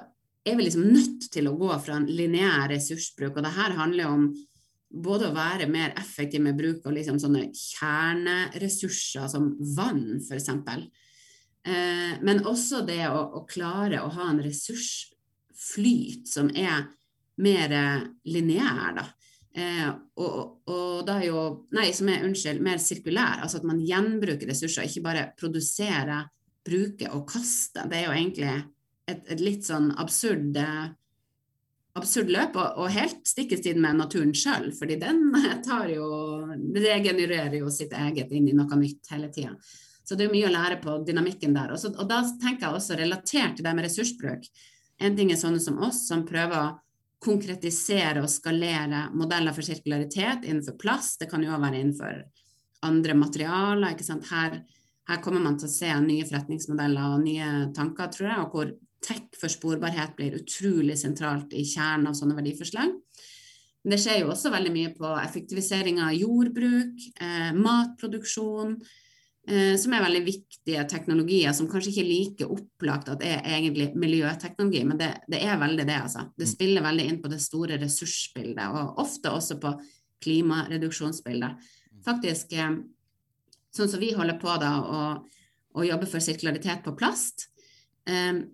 [0.49, 3.37] er vi liksom nødt til å gå fra en lineær ressursbruk.
[3.37, 4.29] Og det her handler om
[4.89, 10.49] både å være mer effektiv med bruk av liksom sånne kjerneressurser som vann, f.eks.
[11.69, 16.89] Eh, men også det å, å, klare å ha en ressursflyt som er
[17.39, 17.77] mer
[18.27, 19.05] lineær, da.
[19.59, 19.89] Eh,
[20.23, 20.35] og,
[20.69, 21.43] og, da jo
[21.75, 23.43] Nei, som er, unnskyld, mer sirkulær.
[23.43, 26.29] Altså at man gjenbruker ressurser, ikke bare produserer,
[26.69, 27.89] bruker og kaster.
[27.91, 28.55] Det er jo egentlig
[29.09, 30.57] et, et litt sånn absurd,
[31.99, 35.25] absurd løp, og, og helt stikk i strid med naturen sjøl, fordi den
[35.67, 36.09] tar jo
[36.77, 39.57] regenererer jo sitt eget inn i noe nytt hele tida.
[40.09, 41.75] Så det er mye å lære på dynamikken der.
[41.75, 44.47] Og, så, og da tenker jeg også relatert til det med ressursbruk.
[45.05, 46.69] En ting er sånne som oss, som prøver å
[47.23, 51.19] konkretisere og skalere modeller for sirkularitet innenfor plast.
[51.21, 52.21] Det kan jo også være innenfor
[52.89, 53.95] andre materialer.
[53.95, 54.29] ikke sant?
[54.31, 54.61] Her,
[55.09, 58.73] her, kommer man til å se nye forretningsmodeller og nye tanker, tror jeg, og hvor
[59.05, 62.95] tech for sporbarhet blir utrolig sentralt i kjernen av sånne verdiforslag.
[63.83, 68.75] Men det skjer jo også veldig mye på effektivisering av jordbruk, eh, matproduksjon,
[69.81, 73.87] som er veldig viktige teknologier som kanskje ikke er like opplagt at det er egentlig
[73.97, 76.27] miljøteknologi, men det, det, er veldig det, altså.
[76.37, 76.51] Det mm.
[76.51, 79.73] spiller veldig inn på det store ressursbildet, og ofte også på
[80.25, 81.57] klimareduksjonsbildet.
[81.57, 82.03] Mm.
[82.05, 82.77] Faktisk, eh,
[83.75, 85.41] sånn som vi holder på da, og,
[85.79, 87.49] og jobber for sirkularitet på plast,
[88.11, 88.45] eh,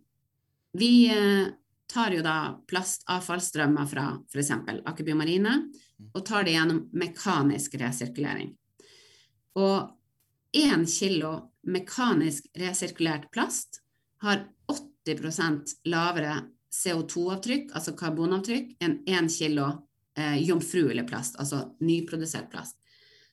[0.78, 1.48] vi eh,
[1.90, 2.38] tar jo da
[2.70, 4.50] plastavfallsstrømmer fra f.eks.
[4.83, 5.59] Aker Biomarine
[6.11, 8.50] og tar det gjennom mekanisk resirkulering.
[9.61, 9.92] Og
[10.55, 11.35] én kilo
[11.67, 13.81] mekanisk resirkulert plast
[14.23, 14.47] har
[15.07, 16.37] 80% lavere
[16.75, 19.67] CO2-avtrykk, altså karbonavtrykk, enn 1 kilo
[20.19, 22.79] eh, jomfruelig plast, altså nyprodusert plast.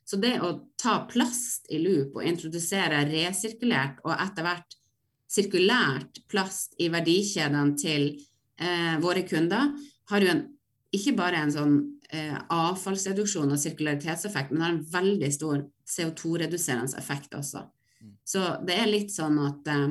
[0.06, 4.78] Så det å ta plast i loop og introdusere resirkulert og etter hvert
[5.32, 8.10] sirkulært plast i verdikjedene til
[8.60, 9.72] eh, våre kunder,
[10.12, 10.44] har jo en,
[10.92, 11.78] ikke bare en sånn
[12.14, 17.66] eh, avfallsreduksjon og sirkularitetseffekt, men har en veldig stor CO2-reduserende effekt også.
[18.02, 18.16] Mm.
[18.28, 19.88] Så det er litt sånn at eh,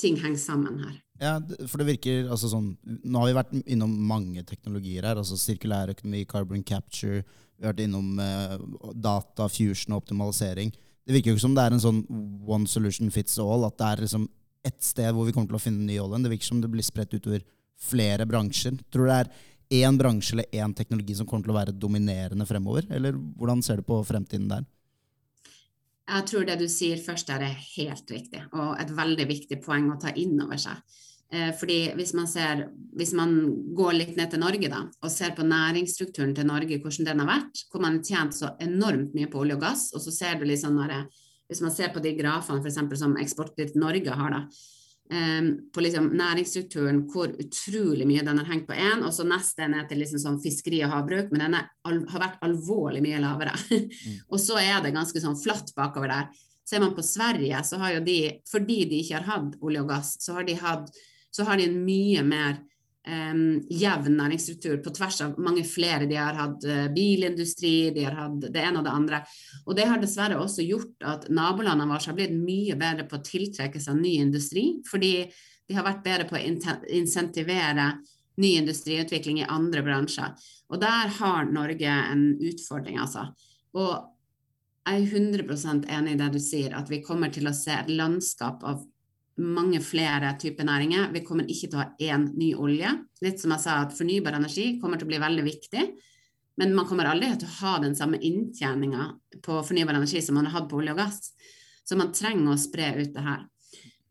[0.00, 1.00] ting henger sammen her.
[1.22, 1.36] Ja,
[1.70, 2.72] for det virker altså sånn
[3.06, 5.20] Nå har vi vært innom mange teknologier her.
[5.20, 7.22] altså Sirkulærøkonomi, carbon capture,
[7.54, 8.56] vi har vært innom eh,
[8.98, 10.72] data, fusion og optimalisering.
[11.04, 12.00] Det virker jo ikke som det er en sånn
[12.48, 13.66] one solution fits all.
[13.68, 14.26] At det er liksom
[14.64, 16.22] ett sted hvor vi kommer til å finne ny olje.
[16.24, 17.44] Det virker som det blir spredt utover
[17.84, 18.78] flere bransjer.
[18.90, 19.32] Tror du det er
[19.72, 22.86] én bransje eller én teknologi som kommer til å være dominerende fremover?
[22.90, 24.66] Eller hvordan ser du på fremtiden der?
[26.04, 29.88] Jeg tror det du sier først der er helt riktig, og et veldig viktig poeng
[29.92, 30.82] å ta inn over seg.
[31.32, 33.32] Eh, fordi hvis man, ser, hvis man
[33.74, 37.30] går litt ned til Norge da, og ser på næringsstrukturen til Norge, hvordan den har
[37.30, 40.38] vært, hvor man har tjent så enormt mye på olje og gass, og så ser
[40.38, 44.10] du liksom når jeg, Hvis man ser på de grafene for eksempel, som Eksportkreditt Norge
[44.16, 44.38] har, da,
[45.04, 49.84] på liksom næringsstrukturen hvor utrolig mye den har hengt på én, og så neste ned
[49.90, 53.52] til liksom sånn fiskeri og havbruk, men den har vært alvorlig mye lavere.
[53.68, 54.16] Mm.
[54.32, 56.30] og så er det ganske sånn flatt bakover der.
[56.64, 59.90] Ser man på Sverige, så har jo de, fordi de ikke har hatt olje og
[59.92, 60.88] gass, så har de, hatt,
[61.28, 62.56] så har de en mye mer
[63.08, 66.08] um, jevn næringsstruktur på tvers av mange flere.
[66.10, 69.20] De har hatt uh, bilindustri, de har hatt det ene og det andre.
[69.66, 73.26] Og det har dessverre også gjort at nabolandene våre har blitt mye bedre på å
[73.26, 75.14] tiltrekke seg ny industri, fordi
[75.64, 76.44] de har vært bedre på å
[76.92, 77.92] insentivere
[78.42, 80.34] ny industriutvikling i andre bransjer.
[80.72, 83.28] Og der har Norge en utfordring, altså.
[83.78, 84.10] Og
[84.84, 87.92] jeg er 100% enig i det du sier, at vi kommer til å se et
[87.92, 88.82] landskap av
[89.42, 91.10] mange flere typer næringer.
[91.12, 92.90] Vi kommer ikke til å ha én ny olje.
[93.24, 95.86] Litt som jeg sa, at fornybar energi kommer til å bli veldig viktig.
[96.60, 99.08] Men man kommer aldri til å ha den samme inntjeninga
[99.42, 101.32] på fornybar energi som man har hatt på olje og gass.
[101.84, 103.46] Så man trenger å spre ut det her.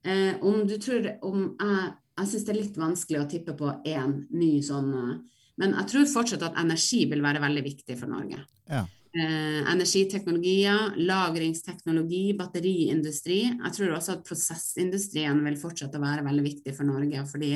[0.04, 3.70] Eh, om du tror om Jeg, jeg syns det er litt vanskelig å tippe på
[3.88, 5.14] én ny sånn eh,
[5.56, 8.42] Men jeg tror fortsatt at energi vil være veldig viktig for Norge.
[8.68, 8.84] Ja
[9.18, 13.40] eh, energiteknologier, lagringsteknologi, batteriindustri.
[13.52, 17.26] Jeg tror også at prosessindustrien vil fortsette å være veldig viktig for Norge.
[17.30, 17.54] Fordi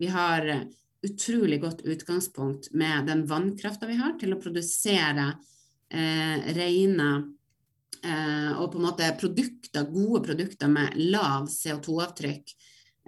[0.00, 0.48] vi har
[1.02, 5.30] utrolig godt utgangspunkt med den vannkrafta vi har til å produsere
[5.88, 7.10] eh, rene
[8.04, 12.54] eh, og på en måte produkter, gode produkter med lav CO2-avtrykk.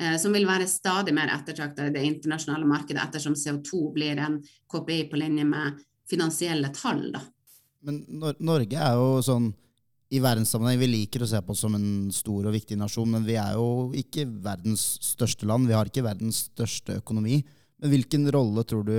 [0.01, 4.41] Eh, som vil være stadig mer ettertraktet i det internasjonale markedet, ettersom CO2 blir en
[4.73, 7.11] KPI på linje med finansielle tall.
[7.13, 7.21] Da.
[7.83, 9.51] Men Nor Norge er jo sånn
[10.13, 13.25] i verdenssammenheng Vi liker å se på oss som en stor og viktig nasjon, men
[13.25, 15.69] vi er jo ikke verdens største land.
[15.71, 17.41] Vi har ikke verdens største økonomi.
[17.81, 18.97] Men hvilken rolle tror du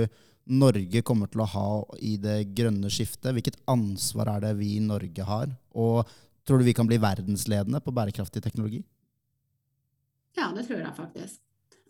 [0.50, 1.68] Norge kommer til å ha
[2.04, 3.30] i det grønne skiftet?
[3.32, 5.54] Hvilket ansvar er det vi i Norge har?
[5.72, 6.02] Og
[6.44, 8.82] tror du vi kan bli verdensledende på bærekraftig teknologi?
[10.34, 11.38] Ja, det tror jeg faktisk.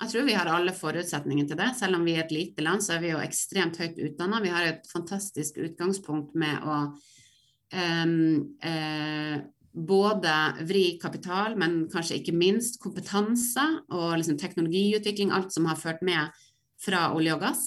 [0.02, 1.70] Jeg tror vi har alle forutsetninger til det.
[1.78, 4.42] Selv om vi er et lite land, så er vi jo ekstremt høyt utdanna.
[4.42, 8.16] Vi har et fantastisk utgangspunkt med å um,
[8.64, 9.36] uh,
[9.74, 10.34] både
[10.66, 13.64] vri kapital, men kanskje ikke minst kompetanse
[13.94, 16.44] og liksom teknologiutvikling, alt som har ført med
[16.84, 17.64] fra olje og gass.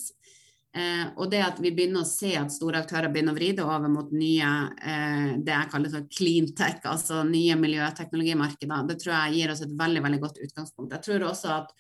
[0.78, 3.66] Eh, og det at vi begynner å se at store aktører begynner å vri det
[3.66, 6.50] over mot nye eh, det jeg kaller sånn clean
[6.92, 10.94] altså nye miljøteknologimarkeder, det tror jeg gir oss et veldig veldig godt utgangspunkt.
[10.94, 11.74] Jeg tror også at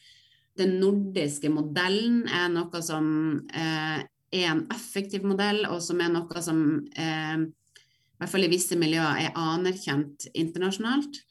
[0.59, 3.07] den nordiske modellen er noe som
[3.53, 4.01] eh,
[4.33, 6.61] er en effektiv modell, og som er noe som
[6.97, 7.45] eh,
[8.17, 11.21] i hvert fall i visse miljøer er anerkjent internasjonalt.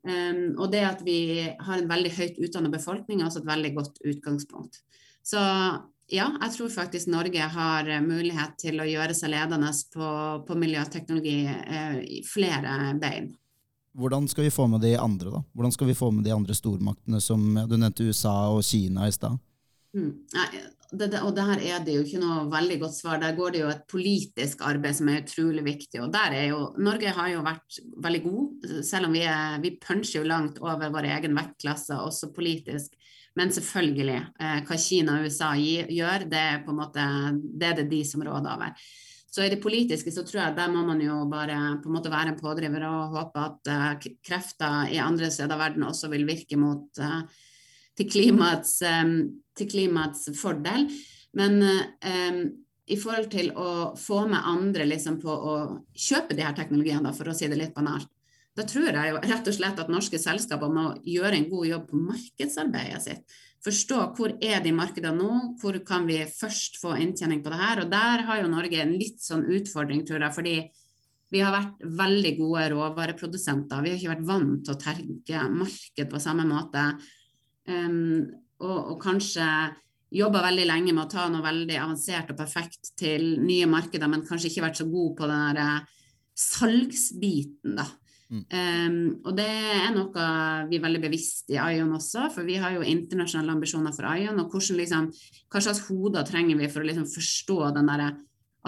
[0.00, 3.72] Um, og det at vi har en veldig høyt utdannet befolkning, er også et veldig
[3.76, 4.78] godt utgangspunkt.
[5.26, 5.40] Så
[6.10, 10.06] ja, jeg tror faktisk Norge har mulighet til å gjøre seg ledende på,
[10.46, 13.32] på miljøteknologi eh, i flere bein.
[13.98, 15.44] Hvordan skal vi få med de andre, da?
[15.52, 19.14] Hvordan skal vi få med de andre stormaktene som du nevnte USA og Kina i
[19.14, 19.38] stad?
[19.96, 20.12] Mm.
[20.90, 23.18] Og der er det jo ikke noe veldig godt svar.
[23.22, 26.00] Der går det jo et politisk arbeid som er utrolig viktig.
[26.02, 29.76] Og der er jo Norge har jo vært veldig god, selv om vi, er, vi
[29.82, 32.94] puncher jo langt over vår egen vektklasse, også politisk.
[33.38, 37.06] Men selvfølgelig, eh, hva Kina og USA gjør, det er på en måte
[37.38, 38.74] det er det de som råder over.
[39.30, 42.10] Så i det politiske så tror jeg der må man jo bare på en måte
[42.10, 46.26] være en pådriver og håpe at uh, krefter i andre steder av verden også vil
[46.26, 47.20] virke mot uh,
[47.94, 49.14] til, klimaets, um,
[49.54, 50.88] til, klimaets, fordel.
[51.38, 52.40] Men um,
[52.90, 55.54] i forhold til å få med andre liksom, på å
[55.94, 58.10] kjøpe de her teknologiene, for å si det litt banalt,
[58.58, 61.86] da tror jeg jo rett og slett at norske selskaper må gjøre en god jobb
[61.92, 67.42] på markedsarbeidet sitt forstå hvor er de markedene nå, hvor kan vi først få inntjening
[67.44, 67.82] på det her.
[67.82, 70.54] Og der har jo Norge en litt sånn utfordring, tror jeg, fordi
[71.30, 73.84] vi har vært veldig gode råvareprodusenter.
[73.84, 76.88] Vi har ikke vært vant til å terge marked på samme måte.
[77.70, 78.26] Um,
[78.60, 79.46] og, og, kanskje
[80.10, 84.24] jobba veldig lenge med å ta noe veldig avansert og perfekt til nye markeder, men
[84.26, 85.86] kanskje ikke vært så god på den der
[86.40, 87.86] salgsbiten, da.
[88.30, 88.42] Mm.
[88.46, 90.24] Um, og det er noe
[90.70, 94.38] vi er veldig bevisst i ION også, for vi har jo internasjonale ambisjoner for ION.
[94.38, 95.08] Og hvordan, liksom,
[95.50, 98.12] hva slags hoder trenger vi for å liksom forstå den derre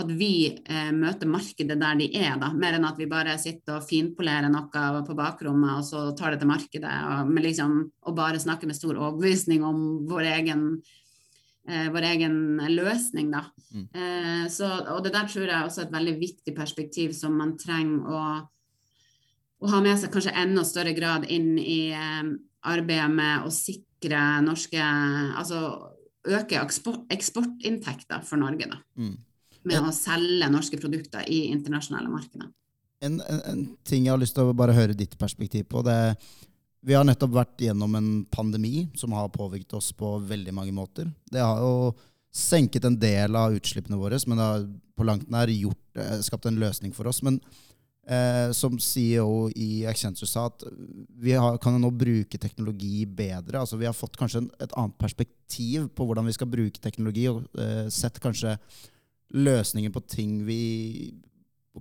[0.00, 3.76] at vi eh, møter markedet der de er, da, mer enn at vi bare sitter
[3.76, 7.76] og finpolerer noe på bakrommet og så tar det til markedet, og, liksom,
[8.08, 10.64] og bare snakker med stor overbevisning om vår egen,
[11.68, 12.38] eh, vår egen
[12.72, 13.28] løsning.
[13.34, 13.44] Da.
[13.74, 13.84] Mm.
[13.92, 17.58] Eh, så, og det der tror jeg er også et veldig viktig perspektiv som man
[17.60, 18.24] trenger å
[19.62, 22.22] å ha med seg kanskje enda større grad inn i eh,
[22.68, 25.60] arbeidet med å sikre norske Altså
[26.22, 28.78] øke eksport, eksportinntekter for Norge, da.
[28.98, 29.16] Mm.
[29.66, 32.50] Med å selge norske produkter i internasjonale markeder.
[33.02, 35.82] En, en, en ting jeg har lyst til å bare høre ditt perspektiv på.
[35.86, 36.14] det
[36.86, 41.10] Vi har nettopp vært gjennom en pandemi som har påvirket oss på veldig mange måter.
[41.30, 41.92] Det har jo
[42.32, 46.46] senket en del av utslippene våre, men det har på langt nær gjort, eh, skapt
[46.46, 47.22] en løsning for oss.
[47.22, 47.40] Men
[48.06, 50.64] eh, som CEO i Accenture sa, at
[51.22, 53.60] vi har, kan nå bruke teknologi bedre.
[53.60, 57.28] Altså Vi har fått kanskje en, et annet perspektiv på hvordan vi skal bruke teknologi,
[57.30, 58.56] og eh, sett kanskje
[59.32, 60.62] løsninger på ting vi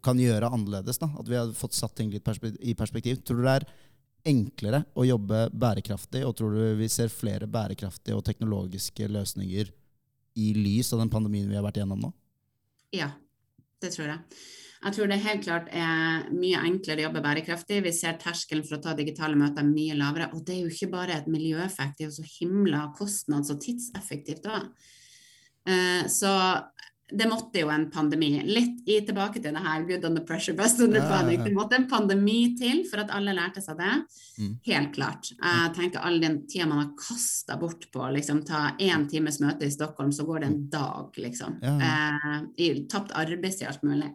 [0.03, 1.01] kan gjøre annerledes.
[1.01, 3.23] da, At vi har fått satt ting litt perspektiv, i perspektiv.
[3.25, 3.67] Tror du det er
[4.31, 9.71] enklere å jobbe bærekraftig, og tror du vi ser flere bærekraftige og teknologiske løsninger
[10.39, 12.11] i lys av den pandemien vi har vært gjennom nå?
[12.95, 13.09] Ja,
[13.81, 14.19] det tror jeg.
[14.81, 17.83] Jeg tror det helt klart er mye enklere å jobbe bærekraftig.
[17.85, 20.31] Vi ser terskelen for å ta digitale møter mye lavere.
[20.33, 23.61] Og det er jo ikke bare et miljøeffekt, det er jo så himla kostnads- og
[23.61, 24.71] tidseffektivt òg.
[26.09, 26.31] Så
[27.11, 28.29] det måtte jo en pandemi.
[28.47, 31.43] Litt i tilbake til det her good on the pressure, best under panic.
[31.43, 33.91] Det måtte en pandemi til for at alle lærte seg det.
[34.39, 34.53] Mm.
[34.69, 35.31] Helt klart.
[35.35, 39.41] Jeg tenker all den tida man har kasta bort på å liksom, ta én times
[39.43, 41.59] møte i Stockholm, så går det en dag, liksom.
[41.61, 44.11] Eh, I tapt arbeidstid og alt mulig.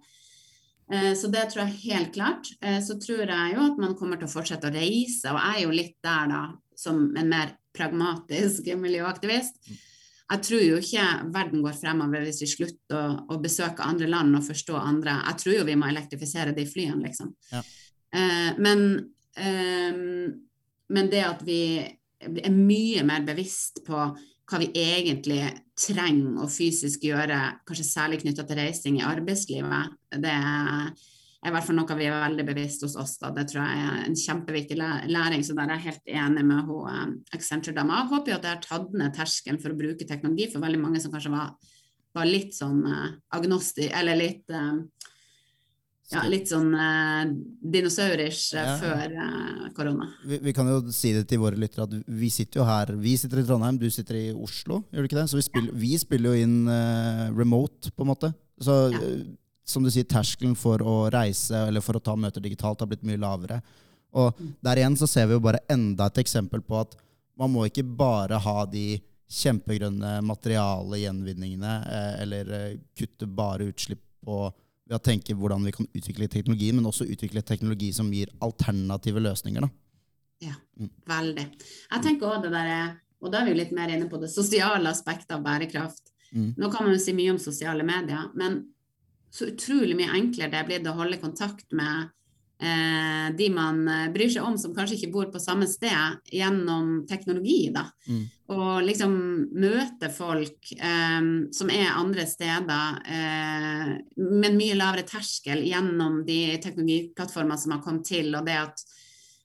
[0.92, 2.52] Eh, så det tror jeg helt klart.
[2.60, 5.58] Eh, så tror jeg jo at man kommer til å fortsette å reise, og jeg
[5.58, 6.44] er jo litt der, da,
[6.78, 9.60] som en mer pragmatisk miljøaktivist.
[9.66, 9.84] Mm
[10.26, 14.34] jeg tror jo ikke verden går fremover hvis vi slutter å, å, besøke andre land
[14.34, 15.20] og forstå andre.
[15.22, 17.30] Jeg tror jo vi må elektrifisere de flyene, liksom.
[17.52, 17.62] Ja.
[18.16, 18.82] Eh, men,
[19.36, 24.08] men, det at vi er mye mer bevisst på
[24.46, 25.42] hva vi egentlig
[25.76, 30.92] trenger å fysisk gjøre, kanskje særlig knytta til reising i arbeidslivet, det er
[31.46, 33.16] i hvert fall noe vi er veldig bevisst hos oss.
[33.20, 33.30] Da.
[33.34, 35.44] Det tror jeg er en kjempeviktig læring.
[35.46, 38.00] Så der er jeg helt enig med hun, eh, Accenture-dama.
[38.00, 40.80] Jeg håper jo at jeg har tatt ned terskelen for å bruke teknologi for veldig
[40.82, 41.52] mange som kanskje var,
[42.16, 44.80] var litt sånn agnostisk, agnosti, eller litt uh,
[46.12, 47.22] ja, litt sånn eh,
[47.74, 48.74] dinosaurisk uh, ja.
[48.82, 50.10] før eh, korona.
[50.26, 52.92] Vi, vi, kan jo si det til våre lyttere at vi sitter jo her.
[53.00, 55.26] Vi sitter i Trondheim, du sitter i Oslo, gjør du ikke det?
[55.32, 55.80] Så vi spiller, ja.
[55.86, 56.60] vi spiller jo inn
[57.36, 58.32] remote, på en måte.
[58.62, 59.02] Så ja
[59.66, 63.04] som du sier, terskelen for å reise eller for å ta møter digitalt har blitt
[63.06, 63.58] mye lavere.
[64.16, 66.94] Og der igjen så ser vi jo bare enda et eksempel på at
[67.36, 74.46] man må ikke bare ha de kjempegrønne materiale-gjenvinningene eh, eller eh, kutte bare utslipp på
[74.86, 79.22] ved å tenke hvordan vi kan utvikle teknologi, men også utvikle teknologi som gir alternative
[79.22, 79.66] løsninger.
[79.66, 79.70] Da.
[80.46, 80.92] Ja, mm.
[81.10, 81.46] veldig.
[81.90, 84.92] Jeg tenker også det der, og da er vi litt mer inne på det sosiale
[84.92, 86.12] aspektet av bærekraft.
[86.30, 86.52] Mm.
[86.58, 88.60] Nå kan man jo si mye om sosiale medier, men
[89.32, 92.12] så utrolig mye enklere det er blitt å holde kontakt med
[92.62, 97.06] eh, de man eh, bryr seg om, som kanskje ikke bor på samme sted, gjennom
[97.08, 97.70] teknologi.
[97.74, 97.86] da.
[98.08, 98.24] Mm.
[98.56, 99.16] Og liksom
[99.58, 103.90] møte folk eh, som er andre steder, eh,
[104.22, 108.86] med en mye lavere terskel gjennom de teknologiplattformene som har kommet til, og det at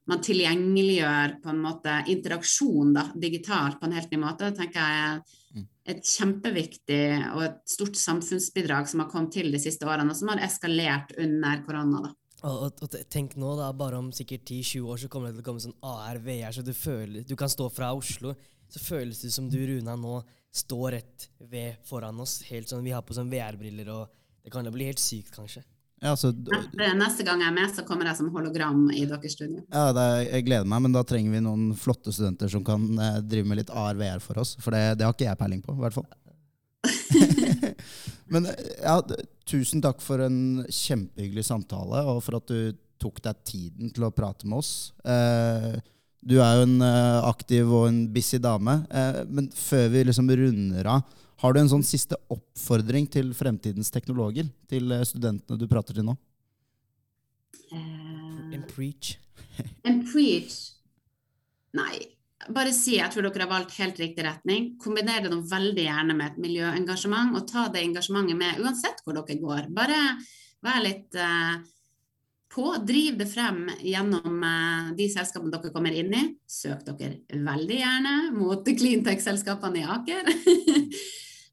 [0.09, 4.81] man tilgjengeliggjør på en måte interaksjon da, digitalt på en helt ny måte, det tenker
[4.81, 5.37] jeg er mm
[5.89, 10.31] et kjempeviktig og et stort samfunnsbidrag som har kommet til de siste årene, og som
[10.33, 12.03] har eskalert under korona.
[12.05, 12.11] da.
[12.41, 15.43] Og, og, og, tenk nå, da, bare om sikkert 10-20 år så kommer det til
[15.43, 18.33] å komme sånn AR, VR, så du føler Du kan stå fra Oslo,
[18.71, 20.21] så føles det som du, Runa, nå
[20.51, 22.41] står rett ved foran oss.
[22.49, 24.09] helt sånn, Vi har på sånn VR-briller, og
[24.41, 25.63] det kan jo bli helt sykt, kanskje.
[26.01, 29.35] Ja, så, neste, neste, gang jeg er med, så kommer jeg som hologram i deres
[29.37, 29.61] studio.
[29.69, 33.19] Ja, er, Jeg gleder meg, men da trenger vi noen flotte studenter som kan eh,
[33.21, 34.55] drive med litt AR-VR for oss.
[34.63, 36.07] For det, det, har ikke jeg peiling på, i hvert fall.
[38.33, 38.49] men
[38.81, 38.97] ja,
[39.49, 44.13] tusen takk for en kjempehyggelig samtale, og for at du tok deg tiden til å
[44.13, 44.91] prate med oss.
[45.01, 45.79] Eh,
[46.21, 50.29] du er jo en uh, aktiv og en busy dame, eh, men før vi liksom
[50.29, 54.45] runder av har du en sånn siste oppfordring til fremtidens teknologer?
[54.69, 56.13] Til eh, studentene du prater til nå?
[57.71, 59.15] Uh, and preach.
[59.87, 60.75] and preach?
[61.73, 62.11] Nei.
[62.49, 64.71] Bare si jeg tror dere har valgt helt riktig retning.
[64.81, 69.37] Kombiner det veldig gjerne med et miljøengasjement, og ta det engasjementet med uansett hvor dere
[69.41, 69.69] går.
[69.75, 69.99] Bare
[70.65, 71.61] vær litt eh,
[72.51, 72.67] på.
[72.87, 76.23] Driv det frem gjennom eh, de selskapene dere kommer inn i.
[76.49, 80.31] Søk dere veldig gjerne mot cleantech-selskapene i Aker.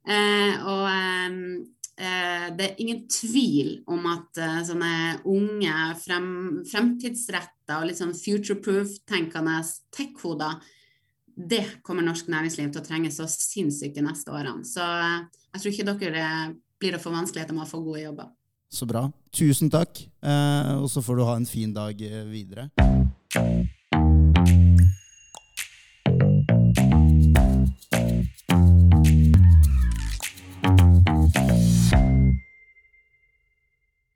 [0.08, 4.92] Eh, og eh, det er ingen tvil om at eh, sånne
[5.28, 6.30] unge, frem,
[6.64, 9.58] fremtidsretta og litt sånn future-proof-tenkende
[9.92, 10.62] tech-hoder,
[11.38, 14.66] det kommer norsk næringsliv til å trenge så sinnssykt de neste årene.
[14.66, 16.26] Så jeg tror ikke dere
[16.82, 18.32] blir å få vanskeligheter med å få gode jobber.
[18.68, 19.06] Så bra.
[19.32, 22.68] Tusen takk, eh, og så får du ha en fin dag eh, videre.